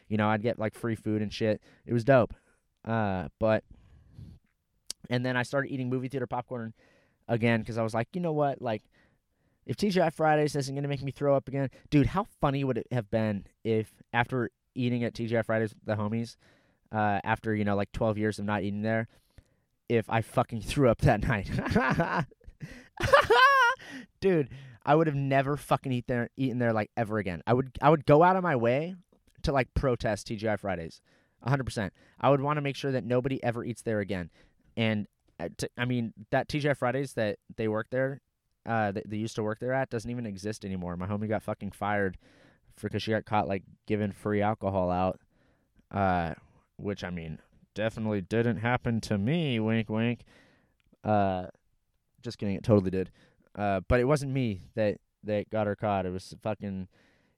You 0.08 0.18
know, 0.18 0.30
I'd 0.30 0.44
get 0.44 0.60
like 0.60 0.76
free 0.76 0.96
food 0.96 1.22
and 1.22 1.34
shit. 1.34 1.62
It 1.86 1.94
was 1.94 2.04
dope. 2.04 2.34
Uh, 2.86 3.30
but, 3.40 3.64
and 5.10 5.26
then 5.26 5.38
I 5.38 5.44
started 5.44 5.72
eating 5.72 5.90
movie 5.90 6.08
theater 6.08 6.28
popcorn 6.28 6.74
again 7.28 7.62
because 7.62 7.78
I 7.78 7.84
was 7.84 7.94
like, 7.94 8.08
you 8.14 8.22
know 8.22 8.34
what? 8.34 8.62
Like, 8.62 8.84
if 9.66 9.76
TGI 9.76 10.14
Fridays 10.14 10.56
isn't 10.56 10.74
going 10.74 10.84
to 10.84 10.90
make 10.90 11.04
me 11.04 11.12
throw 11.12 11.36
up 11.36 11.48
again, 11.48 11.70
dude, 11.90 12.08
how 12.08 12.26
funny 12.40 12.64
would 12.64 12.78
it 12.78 12.88
have 12.92 13.10
been 13.10 13.46
if 13.64 13.92
after 14.14 14.50
eating 14.76 15.04
at 15.04 15.14
TGI 15.14 15.46
Fridays 15.46 15.74
with 15.74 15.86
the 15.86 15.96
homies 16.02 16.38
uh, 16.92 17.20
after 17.24 17.54
you 17.54 17.66
know 17.66 17.76
like 17.76 17.92
12 17.92 18.18
years 18.18 18.40
of 18.40 18.46
not 18.46 18.64
eating 18.64 18.82
there 18.82 19.08
if 19.90 20.10
I 20.10 20.22
fucking 20.22 20.62
threw 20.64 20.90
up 20.90 21.00
that 21.00 21.22
night. 21.28 21.50
Dude, 24.20 24.50
I 24.86 24.96
would 24.96 25.08
have 25.08 25.16
never 25.16 25.58
fucking 25.58 25.92
eat 25.92 26.08
there 26.08 26.30
eaten 26.38 26.60
there 26.60 26.74
like 26.74 26.92
ever 26.96 27.18
again. 27.18 27.42
I 27.46 27.54
would 27.54 27.78
I 27.82 27.90
would 27.90 28.06
go 28.06 28.24
out 28.24 28.36
of 28.36 28.44
my 28.44 28.56
way 28.56 28.96
to 29.44 29.52
like 29.52 29.74
protest 29.74 30.28
TGI 30.28 30.60
Fridays. 30.60 31.02
100%. 31.46 31.92
I 32.20 32.30
would 32.32 32.42
want 32.42 32.58
to 32.58 32.62
make 32.62 32.76
sure 32.76 32.92
that 32.92 33.04
nobody 33.04 33.42
ever 33.44 33.64
eats 33.64 33.84
there 33.84 34.00
again. 34.00 34.32
And 34.78 35.08
uh, 35.40 35.50
I 35.78 35.84
mean 35.84 36.14
that 36.32 36.48
TGI 36.48 36.78
Fridays 36.78 37.14
that 37.14 37.40
they 37.58 37.68
work 37.68 37.88
there 37.92 38.22
uh 38.66 38.92
that 38.92 39.10
they 39.10 39.18
used 39.18 39.36
to 39.36 39.44
work 39.44 39.60
there 39.60 39.74
at 39.74 39.90
doesn't 39.90 40.10
even 40.10 40.26
exist 40.26 40.64
anymore. 40.64 40.96
My 40.96 41.08
homie 41.08 41.28
got 41.28 41.44
fucking 41.44 41.72
fired 41.72 42.18
for 42.78 42.88
because 42.88 43.04
she 43.04 43.12
got 43.12 43.26
caught 43.26 43.48
like 43.48 43.64
giving 43.88 44.12
free 44.12 44.42
alcohol 44.42 44.90
out, 44.90 45.20
uh, 45.92 46.36
which 46.78 47.04
I 47.04 47.10
mean 47.10 47.40
definitely 47.74 48.22
didn't 48.22 48.58
happen 48.58 49.02
to 49.02 49.18
me. 49.18 49.60
Wink, 49.60 49.90
wink. 49.90 50.22
Uh, 51.04 51.48
just 52.22 52.38
kidding. 52.38 52.56
It 52.56 52.64
totally 52.64 52.92
did. 52.92 53.12
Uh, 53.56 53.82
but 53.88 54.00
it 54.00 54.06
wasn't 54.06 54.32
me 54.32 54.62
that 54.76 54.98
that 55.24 55.50
got 55.50 55.68
her 55.68 55.76
caught. 55.76 56.06
It 56.06 56.12
was 56.12 56.36
fucking. 56.42 56.88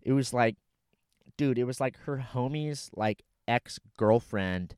It 0.02 0.14
was 0.14 0.34
like, 0.34 0.56
dude. 1.38 1.58
It 1.58 1.66
was 1.66 1.80
like 1.80 1.98
her 2.00 2.26
homie's 2.34 2.90
like 2.96 3.24
ex 3.48 3.80
girlfriend, 3.98 4.76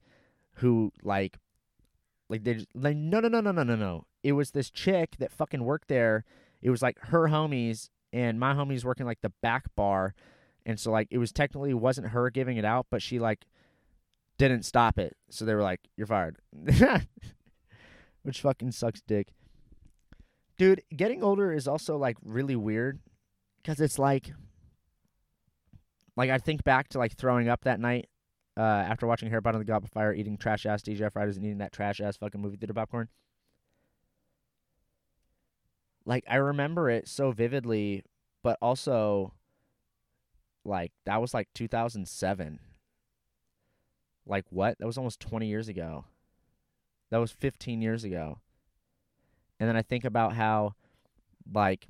who 0.56 0.91
like, 1.04 1.38
like 2.31 2.43
they 2.43 2.55
just, 2.55 2.67
like 2.73 2.95
no 2.95 3.19
no 3.19 3.27
no 3.27 3.41
no 3.41 3.51
no 3.51 3.63
no 3.63 3.75
no. 3.75 4.05
It 4.23 4.31
was 4.31 4.51
this 4.51 4.71
chick 4.71 5.17
that 5.19 5.31
fucking 5.31 5.63
worked 5.63 5.89
there. 5.89 6.23
It 6.61 6.69
was 6.69 6.81
like 6.81 6.97
her 6.99 7.27
homies 7.27 7.89
and 8.13 8.39
my 8.39 8.53
homies 8.53 8.83
working 8.83 9.05
like 9.05 9.21
the 9.21 9.33
back 9.41 9.65
bar 9.75 10.15
and 10.65 10.79
so 10.79 10.91
like 10.91 11.07
it 11.11 11.17
was 11.17 11.31
technically 11.31 11.73
wasn't 11.73 12.07
her 12.07 12.29
giving 12.29 12.57
it 12.57 12.65
out, 12.65 12.87
but 12.89 13.01
she 13.01 13.19
like 13.19 13.45
didn't 14.37 14.63
stop 14.63 14.97
it. 14.97 15.17
So 15.29 15.45
they 15.45 15.53
were 15.53 15.61
like, 15.61 15.81
"You're 15.97 16.07
fired," 16.07 16.37
which 18.23 18.41
fucking 18.41 18.71
sucks, 18.71 19.01
dick. 19.01 19.33
Dude, 20.57 20.83
getting 20.95 21.23
older 21.23 21.51
is 21.51 21.67
also 21.67 21.97
like 21.97 22.17
really 22.23 22.55
weird 22.55 22.99
because 23.61 23.79
it's 23.81 23.97
like, 23.97 24.31
like 26.15 26.29
I 26.29 26.37
think 26.37 26.63
back 26.63 26.89
to 26.89 26.99
like 26.99 27.17
throwing 27.17 27.49
up 27.49 27.63
that 27.63 27.79
night 27.79 28.07
uh, 28.62 28.86
after 28.88 29.08
watching 29.08 29.30
Harry 29.30 29.41
Potter 29.41 29.58
and 29.58 29.65
the 29.65 29.71
Goblet 29.71 29.89
of 29.89 29.93
Fire, 29.93 30.13
eating 30.13 30.38
trash 30.38 30.67
ass 30.67 30.84
TGI 30.84 31.12
Fridays 31.12 31.36
and 31.36 31.43
eating 31.43 31.58
that 31.58 31.71
trash 31.71 32.00
ass 32.00 32.17
fucking 32.17 32.39
movie 32.39 32.58
theater 32.58 32.76
popcorn. 32.76 33.08
Like 36.06 36.24
I 36.30 36.36
remember 36.36 36.88
it 36.88 37.08
so 37.08 37.32
vividly, 37.32 38.04
but 38.43 38.60
also 38.62 39.34
like 40.63 40.91
that 41.06 41.19
was 41.19 41.34
like 41.34 41.47
2007 41.56 42.60
like 44.28 44.45
what? 44.52 44.78
That 44.78 44.86
was 44.86 45.00
almost 45.00 45.19
20 45.19 45.47
years 45.47 45.67
ago. 45.67 46.06
That 47.10 47.17
was 47.17 47.32
15 47.32 47.82
years 47.82 48.04
ago. 48.04 48.38
And 49.60 49.67
then 49.67 49.76
i 49.76 49.82
think 49.82 50.06
about 50.06 50.34
how 50.34 50.76
like 51.52 51.88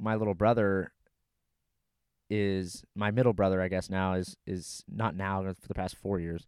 my 0.00 0.16
little 0.16 0.34
brother 0.34 0.92
is 2.30 2.84
my 2.94 3.10
middle 3.10 3.32
brother, 3.32 3.60
I 3.60 3.68
guess 3.68 3.88
now 3.90 4.14
is 4.14 4.36
is 4.46 4.84
not 4.88 5.16
now 5.16 5.42
for 5.42 5.68
the 5.68 5.74
past 5.74 5.96
four 5.96 6.18
years, 6.20 6.46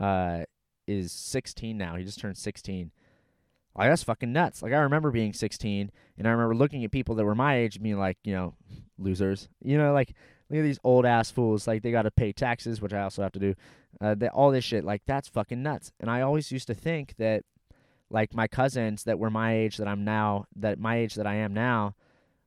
uh, 0.00 0.44
is 0.86 1.12
16 1.12 1.76
now. 1.76 1.96
He 1.96 2.04
just 2.04 2.20
turned 2.20 2.36
16. 2.36 2.90
Like 3.76 3.90
that's 3.90 4.04
fucking 4.04 4.32
nuts. 4.32 4.62
Like 4.62 4.72
I 4.72 4.78
remember 4.78 5.10
being 5.10 5.32
16, 5.32 5.90
and 6.18 6.28
I 6.28 6.30
remember 6.30 6.54
looking 6.54 6.84
at 6.84 6.92
people 6.92 7.14
that 7.16 7.24
were 7.24 7.34
my 7.34 7.56
age, 7.56 7.82
being 7.82 7.98
like, 7.98 8.18
you 8.24 8.32
know, 8.32 8.54
losers. 8.98 9.48
You 9.62 9.78
know, 9.78 9.92
like 9.92 10.14
look 10.48 10.60
at 10.60 10.62
these 10.62 10.78
old 10.84 11.06
ass 11.06 11.30
fools. 11.30 11.66
Like 11.66 11.82
they 11.82 11.90
got 11.90 12.02
to 12.02 12.10
pay 12.10 12.32
taxes, 12.32 12.80
which 12.80 12.92
I 12.92 13.02
also 13.02 13.22
have 13.22 13.32
to 13.32 13.40
do. 13.40 13.54
Uh, 14.00 14.14
all 14.32 14.50
this 14.50 14.64
shit, 14.64 14.84
like 14.84 15.02
that's 15.06 15.28
fucking 15.28 15.62
nuts. 15.62 15.92
And 16.00 16.10
I 16.10 16.20
always 16.20 16.50
used 16.52 16.66
to 16.68 16.74
think 16.74 17.14
that, 17.18 17.44
like 18.10 18.34
my 18.34 18.46
cousins 18.46 19.04
that 19.04 19.18
were 19.18 19.30
my 19.30 19.54
age 19.54 19.78
that 19.78 19.88
I'm 19.88 20.04
now, 20.04 20.44
that 20.56 20.78
my 20.78 20.96
age 20.96 21.14
that 21.14 21.26
I 21.26 21.36
am 21.36 21.54
now, 21.54 21.94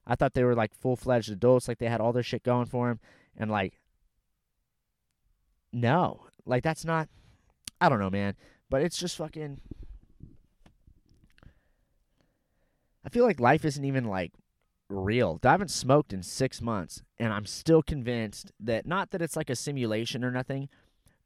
I 0.08 0.16
thought 0.16 0.34
they 0.34 0.44
were 0.44 0.56
like 0.56 0.74
full 0.74 0.96
fledged 0.96 1.30
adults, 1.30 1.68
like 1.68 1.80
they 1.80 1.90
had 1.90 2.02
all 2.02 2.14
their 2.14 2.24
shit 2.24 2.44
going 2.44 2.66
for 2.66 2.88
them, 2.88 3.00
and 3.36 3.52
like, 3.52 3.80
no, 5.74 6.28
like 6.46 6.64
that's 6.64 6.86
not. 6.86 7.10
I 7.80 7.90
don't 7.90 8.00
know, 8.00 8.10
man, 8.10 8.36
but 8.70 8.82
it's 8.82 8.98
just 8.98 9.18
fucking. 9.18 9.60
I 13.06 13.10
feel 13.10 13.26
like 13.26 13.40
life 13.40 13.66
isn't 13.66 13.86
even 13.86 14.06
like 14.06 14.32
real. 14.90 15.40
I 15.44 15.52
haven't 15.52 15.72
smoked 15.72 16.14
in 16.14 16.24
six 16.24 16.62
months, 16.62 17.04
and 17.20 17.34
I'm 17.34 17.46
still 17.46 17.84
convinced 17.84 18.52
that 18.62 18.86
not 18.86 19.12
that 19.12 19.22
it's 19.22 19.36
like 19.36 19.50
a 19.50 19.56
simulation 19.56 20.24
or 20.24 20.32
nothing, 20.32 20.70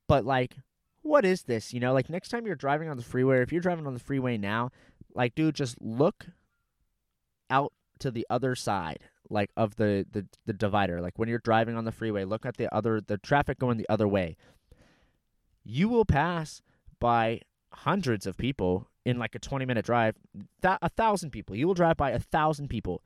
but 0.07 0.25
like, 0.25 0.55
what 1.03 1.23
is 1.23 1.43
this? 1.43 1.71
You 1.71 1.79
know, 1.79 1.93
like 1.93 2.09
next 2.09 2.29
time 2.29 2.47
you're 2.47 2.55
driving 2.55 2.89
on 2.89 2.97
the 2.97 3.03
freeway, 3.03 3.41
if 3.41 3.51
you're 3.51 3.61
driving 3.61 3.85
on 3.85 3.93
the 3.93 3.99
freeway 3.99 4.37
now, 4.37 4.71
like, 5.13 5.35
dude, 5.35 5.55
just 5.55 5.79
look 5.81 6.27
out 7.49 7.73
to 8.01 8.11
the 8.11 8.25
other 8.29 8.55
side 8.55 8.99
like 9.29 9.49
of 9.55 9.77
the, 9.77 10.05
the 10.11 10.25
the 10.45 10.53
divider. 10.53 11.01
Like 11.01 11.17
when 11.17 11.29
you're 11.29 11.39
driving 11.39 11.75
on 11.75 11.85
the 11.85 11.91
freeway 11.91 12.25
look 12.25 12.45
at 12.45 12.57
the 12.57 12.73
other 12.73 13.01
the 13.01 13.17
traffic 13.17 13.59
going 13.59 13.77
the 13.77 13.89
other 13.89 14.07
way. 14.07 14.37
You 15.63 15.89
will 15.89 16.05
pass 16.05 16.61
by 16.99 17.41
hundreds 17.71 18.25
of 18.25 18.35
people 18.35 18.87
in 19.05 19.17
like 19.17 19.35
a 19.35 19.39
20 19.39 19.65
minute 19.65 19.85
drive 19.85 20.15
that 20.61 20.79
a 20.81 20.89
thousand 20.89 21.31
people. 21.31 21.55
You 21.55 21.67
will 21.67 21.73
drive 21.73 21.97
by 21.97 22.11
a 22.11 22.19
thousand 22.19 22.69
people 22.69 23.01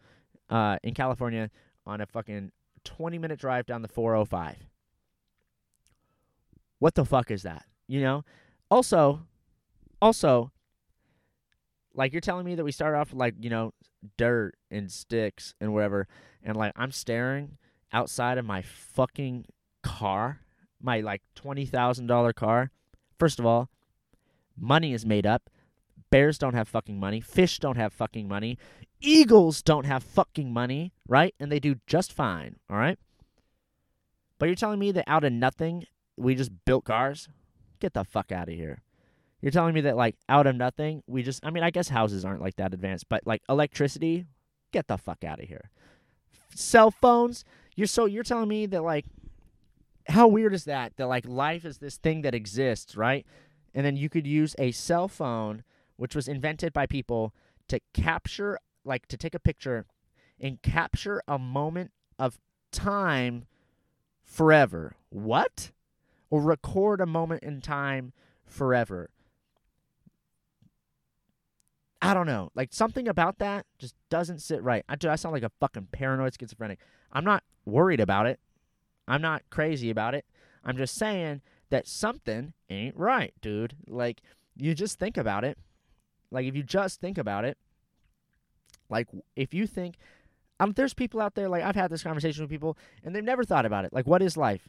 uh, 0.50 0.78
in 0.84 0.94
california 0.94 1.50
on 1.86 2.02
a 2.02 2.06
fucking 2.06 2.52
20 2.84 3.18
minute 3.18 3.40
drive 3.40 3.66
down 3.66 3.82
the 3.82 3.88
405 3.88 4.68
what 6.80 6.96
the 6.96 7.06
fuck 7.06 7.32
is 7.32 7.44
that? 7.44 7.66
You 7.88 8.02
know? 8.02 8.24
Also 8.70 9.22
also 10.02 10.52
like 11.96 12.12
you're 12.12 12.22
telling 12.22 12.46
me 12.46 12.56
that 12.56 12.64
we 12.64 12.72
start 12.72 12.96
off 12.96 13.12
with 13.12 13.20
like 13.20 13.36
you 13.40 13.50
know 13.50 13.74
dirt 14.18 14.56
and 14.70 14.92
sticks 14.92 15.54
and 15.60 15.74
whatever, 15.74 16.08
and 16.44 16.56
like 16.56 16.74
I'm 16.76 16.92
staring 16.92 17.58
outside 17.92 18.38
of 18.38 18.46
my 18.46 18.62
fucking 18.62 19.46
car, 19.84 20.42
my 20.82 21.02
like 21.02 21.22
twenty 21.36 21.66
thousand 21.66 22.08
dollar 22.08 22.34
car. 22.34 22.72
First 23.18 23.40
of 23.40 23.46
all, 23.46 23.70
money 24.58 24.94
is 24.94 25.06
made 25.06 25.26
up. 25.26 25.50
Bears 26.12 26.38
don't 26.38 26.54
have 26.54 26.68
fucking 26.68 27.00
money. 27.00 27.20
Fish 27.22 27.60
don't 27.60 27.78
have 27.78 27.94
fucking 27.94 28.28
money. 28.28 28.58
Eagles 29.02 29.62
don't 29.62 29.86
have 29.86 30.04
fucking 30.04 30.52
money, 30.52 30.94
right? 31.08 31.34
And 31.40 31.52
they 31.52 31.60
do 31.60 31.76
just 31.88 32.14
fine, 32.14 32.58
all 32.70 32.78
right? 32.78 32.98
But 34.40 34.48
you're 34.48 34.56
telling 34.56 34.80
me 34.80 34.92
that 34.92 35.04
out 35.08 35.24
of 35.24 35.34
nothing, 35.34 35.86
we 36.18 36.36
just 36.36 36.52
built 36.66 36.86
cars? 36.86 37.28
Get 37.80 37.94
the 37.94 38.04
fuck 38.04 38.32
out 38.32 38.50
of 38.50 38.56
here. 38.56 38.82
You're 39.46 39.52
telling 39.52 39.76
me 39.76 39.82
that 39.82 39.96
like 39.96 40.16
out 40.28 40.48
of 40.48 40.56
nothing, 40.56 41.04
we 41.06 41.22
just 41.22 41.46
I 41.46 41.52
mean, 41.52 41.62
I 41.62 41.70
guess 41.70 41.88
houses 41.88 42.26
aren't 42.26 42.42
like 42.42 42.56
that 42.56 42.74
advanced, 42.74 43.08
but 43.10 43.28
like 43.28 43.44
electricity, 43.48 44.26
get 44.72 44.88
the 44.88 44.98
fuck 44.98 45.24
out 45.24 45.40
of 45.40 45.48
here. 45.48 45.70
Cell 46.56 46.90
phones, 46.90 47.46
you're 47.76 47.86
so 47.86 48.06
you're 48.06 48.24
telling 48.24 48.50
me 48.50 48.66
that 48.66 48.82
like 48.82 49.06
how 50.08 50.28
weird 50.28 50.56
is 50.56 50.64
that 50.64 50.94
that 50.98 51.06
like 51.06 51.28
life 51.28 51.64
is 51.64 51.78
this 51.78 51.98
thing 51.98 52.24
that 52.24 52.34
exists, 52.34 52.98
right? 52.98 53.24
And 53.76 53.86
then 53.86 53.96
you 53.96 54.10
could 54.10 54.26
use 54.26 54.56
a 54.58 54.72
cell 54.72 55.08
phone 55.08 55.64
which 55.96 56.16
was 56.16 56.28
invented 56.28 56.74
by 56.74 56.88
people 56.88 57.32
to 57.68 57.80
capture 57.94 58.58
like 58.84 59.06
to 59.10 59.16
take 59.16 59.36
a 59.36 59.40
picture 59.40 59.86
and 60.40 60.60
capture 60.64 61.22
a 61.28 61.38
moment 61.38 61.92
of 62.18 62.40
time 62.72 63.46
forever. 64.24 64.96
What? 65.10 65.70
Or 66.32 66.42
record 66.42 67.00
a 67.00 67.06
moment 67.06 67.44
in 67.44 67.62
time 67.62 68.12
forever. 68.44 69.12
I 72.02 72.14
don't 72.14 72.28
know. 72.28 72.52
Like 72.56 72.74
something 72.74 73.08
about 73.08 73.40
that 73.40 73.66
just 73.80 73.96
doesn't 74.10 74.40
sit 74.40 74.62
right. 74.62 74.84
I 74.88 74.96
do. 74.96 75.10
I 75.10 75.16
sound 75.16 75.34
like 75.34 75.44
a 75.44 75.52
fucking 75.60 75.88
paranoid 75.92 76.36
schizophrenic. 76.40 76.80
I'm 77.12 77.24
not 77.26 77.44
worried 77.66 78.00
about 78.00 78.28
it. 78.28 78.40
I'm 79.08 79.22
not 79.22 79.44
crazy 79.50 79.90
about 79.90 80.16
it. 80.16 80.26
I'm 80.64 80.78
just 80.78 80.96
saying 80.96 81.42
that 81.70 81.88
something 81.88 82.54
ain't 82.70 82.98
right, 82.98 83.34
dude. 83.42 83.76
Like 83.88 84.22
you 84.56 84.74
just 84.74 85.00
think 85.00 85.18
about 85.18 85.44
it. 85.44 85.58
Like 86.32 86.46
if 86.46 86.56
you 86.56 86.64
just 86.64 87.00
think 87.00 87.18
about 87.18 87.46
it. 87.46 87.58
Like 88.90 89.08
if 89.36 89.54
you 89.54 89.66
think 89.66 89.96
um, 90.60 90.74
there's 90.74 90.94
people 90.94 91.22
out 91.22 91.36
there 91.36 91.50
like 91.50 91.64
I've 91.64 91.76
had 91.76 91.92
this 91.92 92.04
conversation 92.04 92.44
with 92.44 92.52
people 92.52 92.78
and 93.04 93.16
they've 93.16 93.24
never 93.24 93.44
thought 93.44 93.66
about 93.66 93.86
it. 93.86 93.94
Like 93.94 94.08
what 94.08 94.22
is 94.22 94.38
life? 94.38 94.68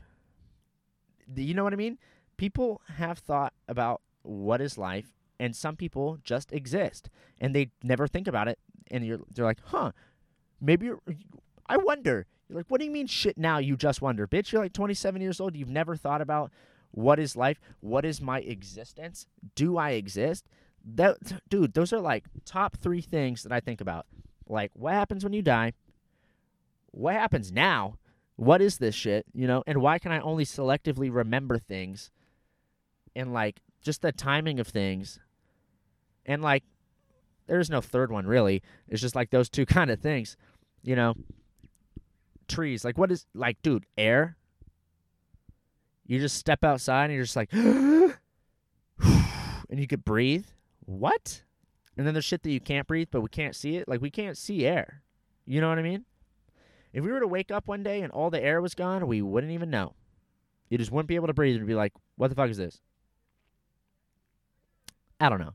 Do 1.32 1.42
You 1.42 1.54
know 1.54 1.64
what 1.64 1.72
I 1.72 1.76
mean? 1.76 1.98
People 2.36 2.80
have 2.96 3.18
thought 3.18 3.52
about 3.68 4.00
what 4.22 4.60
is 4.60 4.78
life 4.78 5.15
and 5.38 5.55
some 5.55 5.77
people 5.77 6.18
just 6.22 6.53
exist 6.53 7.09
and 7.40 7.55
they 7.55 7.70
never 7.83 8.07
think 8.07 8.27
about 8.27 8.49
it 8.49 8.59
and 8.90 9.05
you're 9.05 9.20
they're 9.35 9.44
like 9.44 9.61
huh 9.66 9.92
maybe 10.61 10.90
i 11.66 11.77
wonder. 11.77 12.27
You're 12.49 12.59
like 12.59 12.66
what 12.68 12.79
do 12.79 12.85
you 12.85 12.90
mean 12.92 13.07
shit 13.07 13.37
now 13.37 13.59
you 13.59 13.77
just 13.77 14.01
wonder? 14.01 14.27
Bitch 14.27 14.53
you're 14.53 14.62
like 14.62 14.72
27 14.72 15.20
years 15.20 15.40
old 15.40 15.57
you've 15.57 15.68
never 15.68 15.96
thought 15.96 16.20
about 16.20 16.51
what 16.92 17.18
is 17.18 17.37
life 17.37 17.61
what 17.81 18.05
is 18.05 18.20
my 18.20 18.40
existence 18.40 19.27
do 19.55 19.77
i 19.77 19.90
exist? 19.90 20.46
That 20.85 21.16
dude 21.49 21.75
those 21.75 21.92
are 21.92 22.01
like 22.01 22.25
top 22.44 22.77
three 22.77 23.01
things 23.01 23.42
that 23.42 23.53
i 23.53 23.61
think 23.61 23.81
about. 23.81 24.07
Like 24.49 24.70
what 24.75 24.94
happens 24.94 25.25
when 25.25 25.33
you 25.33 25.42
die? 25.42 25.72
What 26.92 27.14
happens 27.14 27.53
now? 27.53 27.99
What 28.37 28.62
is 28.62 28.79
this 28.79 28.94
shit 28.94 29.27
you 29.35 29.46
know? 29.46 29.62
And 29.66 29.81
why 29.81 29.99
can 29.99 30.12
i 30.12 30.20
only 30.20 30.44
selectively 30.44 31.12
remember 31.12 31.59
things 31.59 32.11
and 33.16 33.33
like 33.33 33.61
just 33.83 34.03
the 34.03 34.12
timing 34.12 34.61
of 34.61 34.68
things 34.68 35.18
and 36.26 36.42
like, 36.42 36.64
there's 37.46 37.70
no 37.70 37.80
third 37.80 38.12
one 38.12 38.26
really. 38.26 38.62
It's 38.88 39.00
just 39.00 39.14
like 39.16 39.30
those 39.30 39.48
two 39.48 39.64
kind 39.66 39.90
of 39.90 40.00
things, 40.00 40.36
you 40.82 40.94
know. 40.96 41.14
Trees, 42.48 42.84
like 42.84 42.98
what 42.98 43.10
is 43.10 43.26
like, 43.34 43.60
dude, 43.62 43.86
air. 43.96 44.36
You 46.06 46.20
just 46.20 46.36
step 46.36 46.62
outside 46.62 47.06
and 47.06 47.14
you're 47.14 47.24
just 47.24 47.34
like, 47.34 47.52
and 47.52 48.14
you 49.70 49.86
could 49.88 50.04
breathe. 50.04 50.46
What? 50.84 51.42
And 51.96 52.06
then 52.06 52.14
there's 52.14 52.24
shit 52.24 52.42
that 52.44 52.50
you 52.50 52.60
can't 52.60 52.86
breathe, 52.86 53.08
but 53.10 53.22
we 53.22 53.28
can't 53.28 53.56
see 53.56 53.76
it. 53.76 53.88
Like 53.88 54.00
we 54.00 54.10
can't 54.10 54.38
see 54.38 54.66
air. 54.66 55.02
You 55.44 55.60
know 55.60 55.68
what 55.68 55.78
I 55.78 55.82
mean? 55.82 56.04
If 56.92 57.04
we 57.04 57.10
were 57.10 57.20
to 57.20 57.26
wake 57.26 57.50
up 57.50 57.66
one 57.66 57.82
day 57.82 58.02
and 58.02 58.12
all 58.12 58.30
the 58.30 58.42
air 58.42 58.62
was 58.62 58.74
gone, 58.74 59.06
we 59.06 59.22
wouldn't 59.22 59.52
even 59.52 59.70
know. 59.70 59.94
You 60.68 60.78
just 60.78 60.90
wouldn't 60.90 61.08
be 61.08 61.16
able 61.16 61.26
to 61.26 61.34
breathe 61.34 61.56
and 61.56 61.66
be 61.66 61.74
like, 61.74 61.92
what 62.16 62.28
the 62.28 62.34
fuck 62.34 62.50
is 62.50 62.56
this? 62.56 62.80
I 65.20 65.28
don't 65.28 65.40
know. 65.40 65.54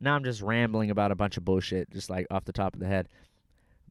Now 0.00 0.14
I'm 0.14 0.24
just 0.24 0.42
rambling 0.42 0.90
about 0.90 1.10
a 1.10 1.16
bunch 1.16 1.36
of 1.36 1.44
bullshit, 1.44 1.90
just 1.90 2.10
like 2.10 2.26
off 2.30 2.44
the 2.44 2.52
top 2.52 2.74
of 2.74 2.80
the 2.80 2.86
head. 2.86 3.08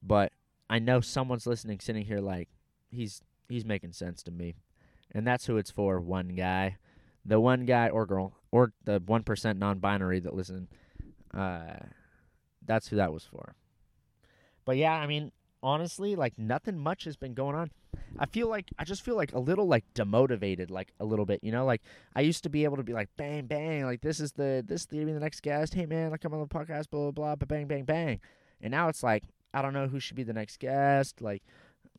But 0.01 0.31
I 0.69 0.79
know 0.79 1.01
someone's 1.01 1.47
listening, 1.47 1.79
sitting 1.79 2.05
here 2.05 2.19
like 2.19 2.49
he's 2.89 3.21
he's 3.49 3.65
making 3.65 3.93
sense 3.93 4.23
to 4.23 4.31
me, 4.31 4.55
and 5.11 5.25
that's 5.25 5.45
who 5.45 5.57
it's 5.57 5.71
for. 5.71 5.99
One 5.99 6.29
guy, 6.29 6.77
the 7.25 7.39
one 7.39 7.65
guy 7.65 7.89
or 7.89 8.05
girl, 8.05 8.33
or 8.51 8.73
the 8.83 9.01
one 9.05 9.23
percent 9.23 9.59
non-binary 9.59 10.19
that 10.21 10.35
listen. 10.35 10.67
Uh, 11.33 11.77
that's 12.65 12.87
who 12.87 12.95
that 12.95 13.13
was 13.13 13.23
for. 13.23 13.55
But 14.63 14.77
yeah, 14.77 14.93
I 14.93 15.05
mean, 15.05 15.31
honestly, 15.65 16.15
like 16.15 16.37
nothing 16.37 16.77
much 16.77 17.05
has 17.05 17.17
been 17.17 17.33
going 17.33 17.55
on. 17.55 17.71
I 18.19 18.27
feel 18.27 18.47
like 18.47 18.69
I 18.77 18.85
just 18.85 19.01
feel 19.01 19.15
like 19.15 19.33
a 19.33 19.39
little 19.39 19.67
like 19.67 19.83
demotivated, 19.95 20.69
like 20.69 20.93
a 20.99 21.05
little 21.05 21.25
bit. 21.25 21.39
You 21.43 21.51
know, 21.51 21.65
like 21.65 21.81
I 22.15 22.21
used 22.21 22.43
to 22.43 22.49
be 22.49 22.63
able 22.63 22.77
to 22.77 22.83
be 22.83 22.93
like 22.93 23.09
bang 23.17 23.47
bang, 23.47 23.83
like 23.83 24.01
this 24.01 24.19
is 24.19 24.31
the 24.33 24.63
this 24.65 24.81
is 24.81 24.87
the, 24.87 25.03
the 25.03 25.19
next 25.19 25.41
guest. 25.41 25.73
Hey 25.73 25.87
man, 25.87 26.11
like 26.11 26.23
I'm 26.23 26.33
on 26.33 26.39
the 26.39 26.47
podcast, 26.47 26.91
blah 26.91 27.01
blah 27.01 27.11
blah, 27.11 27.35
but 27.35 27.47
bang 27.47 27.65
bang 27.65 27.83
bang. 27.83 28.21
And 28.61 28.71
now 28.71 28.87
it's 28.87 29.01
like 29.01 29.23
I 29.53 29.63
don't 29.63 29.73
know 29.73 29.87
who 29.87 29.99
should 29.99 30.15
be 30.15 30.23
the 30.23 30.33
next 30.33 30.59
guest. 30.59 31.19
Like 31.19 31.41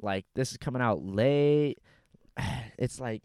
like 0.00 0.24
this 0.34 0.52
is 0.52 0.56
coming 0.56 0.80
out 0.80 1.04
late. 1.04 1.78
It's 2.78 3.00
like 3.00 3.22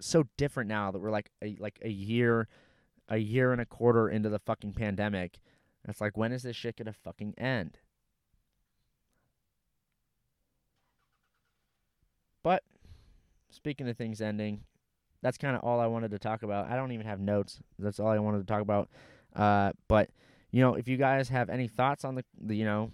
so 0.00 0.24
different 0.38 0.70
now 0.70 0.90
that 0.90 0.98
we're 0.98 1.10
like 1.10 1.30
a, 1.44 1.54
like 1.60 1.78
a 1.82 1.90
year, 1.90 2.48
a 3.10 3.18
year 3.18 3.52
and 3.52 3.60
a 3.60 3.66
quarter 3.66 4.08
into 4.08 4.30
the 4.30 4.38
fucking 4.38 4.72
pandemic. 4.72 5.38
It's 5.86 6.00
like 6.00 6.16
when 6.16 6.32
is 6.32 6.42
this 6.42 6.56
shit 6.56 6.78
gonna 6.78 6.94
fucking 6.94 7.34
end? 7.36 7.78
But 12.46 12.62
speaking 13.50 13.88
of 13.88 13.96
things 13.96 14.20
ending, 14.20 14.60
that's 15.20 15.36
kind 15.36 15.56
of 15.56 15.64
all 15.64 15.80
I 15.80 15.88
wanted 15.88 16.12
to 16.12 16.20
talk 16.20 16.44
about. 16.44 16.70
I 16.70 16.76
don't 16.76 16.92
even 16.92 17.04
have 17.04 17.18
notes. 17.18 17.58
That's 17.76 17.98
all 17.98 18.06
I 18.06 18.20
wanted 18.20 18.38
to 18.38 18.44
talk 18.44 18.62
about. 18.62 18.88
Uh, 19.34 19.72
but 19.88 20.10
you 20.52 20.60
know, 20.60 20.74
if 20.74 20.86
you 20.86 20.96
guys 20.96 21.28
have 21.30 21.50
any 21.50 21.66
thoughts 21.66 22.04
on 22.04 22.14
the, 22.14 22.24
the 22.40 22.54
you 22.54 22.64
know, 22.64 22.92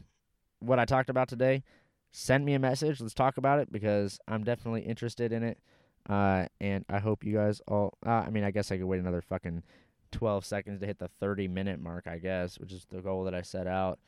what 0.61 0.79
I 0.79 0.87
talked 0.87 1.11
about 1.11 1.29
today, 1.29 1.65
send 2.13 2.47
me 2.47 2.55
a 2.55 2.59
message. 2.59 2.99
Let's 2.99 3.13
talk 3.13 3.37
about 3.37 3.59
it 3.59 3.71
because 3.71 4.19
I'm 4.27 4.43
definitely 4.43 4.81
interested 4.81 5.35
in 5.35 5.43
it. 5.43 5.59
Uh, 6.09 6.47
and 6.59 6.87
I 6.89 7.01
hope 7.01 7.23
you 7.23 7.35
guys 7.35 7.61
all. 7.69 7.99
Uh, 8.07 8.25
I 8.27 8.31
mean, 8.31 8.45
I 8.45 8.53
guess 8.53 8.73
I 8.73 8.79
could 8.79 8.87
wait 8.87 9.01
another 9.01 9.21
fucking 9.21 9.65
12 10.13 10.47
seconds 10.47 10.81
to 10.81 10.87
hit 10.87 10.99
the 10.99 11.11
30 11.21 11.49
minute 11.49 11.79
mark, 11.79 12.07
I 12.07 12.17
guess, 12.17 12.59
which 12.59 12.73
is 12.73 12.87
the 12.89 13.03
goal 13.03 13.25
that 13.25 13.35
I 13.35 13.43
set 13.43 13.67
out. 13.67 13.99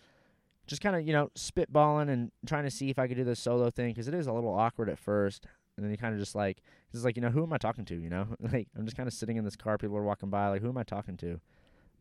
Just 0.66 0.80
kind 0.80 0.96
of, 0.96 1.06
you 1.06 1.12
know, 1.12 1.30
spitballing 1.36 2.08
and 2.08 2.30
trying 2.46 2.64
to 2.64 2.70
see 2.70 2.90
if 2.90 2.98
I 2.98 3.06
could 3.06 3.16
do 3.16 3.24
this 3.24 3.40
solo 3.40 3.70
thing 3.70 3.88
because 3.88 4.08
it 4.08 4.14
is 4.14 4.26
a 4.26 4.32
little 4.32 4.54
awkward 4.54 4.88
at 4.88 4.98
first. 4.98 5.46
And 5.76 5.84
then 5.84 5.90
you 5.90 5.98
kind 5.98 6.14
of 6.14 6.20
just 6.20 6.34
like, 6.34 6.62
it's 6.92 7.04
like, 7.04 7.16
you 7.16 7.22
know, 7.22 7.30
who 7.30 7.42
am 7.42 7.52
I 7.52 7.58
talking 7.58 7.84
to? 7.86 7.94
You 7.94 8.08
know, 8.08 8.26
like 8.40 8.68
I'm 8.76 8.84
just 8.84 8.96
kind 8.96 9.06
of 9.06 9.12
sitting 9.12 9.36
in 9.36 9.44
this 9.44 9.56
car. 9.56 9.76
People 9.76 9.96
are 9.96 10.04
walking 10.04 10.30
by. 10.30 10.48
Like, 10.48 10.62
who 10.62 10.68
am 10.68 10.78
I 10.78 10.84
talking 10.84 11.16
to? 11.18 11.40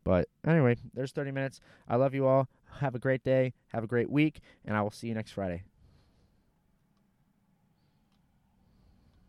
But 0.04 0.28
anyway, 0.46 0.76
there's 0.92 1.12
30 1.12 1.32
minutes. 1.32 1.60
I 1.88 1.96
love 1.96 2.14
you 2.14 2.26
all. 2.26 2.48
Have 2.80 2.94
a 2.94 2.98
great 2.98 3.24
day. 3.24 3.54
Have 3.72 3.84
a 3.84 3.86
great 3.86 4.10
week. 4.10 4.40
And 4.64 4.76
I 4.76 4.82
will 4.82 4.90
see 4.90 5.08
you 5.08 5.14
next 5.14 5.32
Friday. 5.32 5.62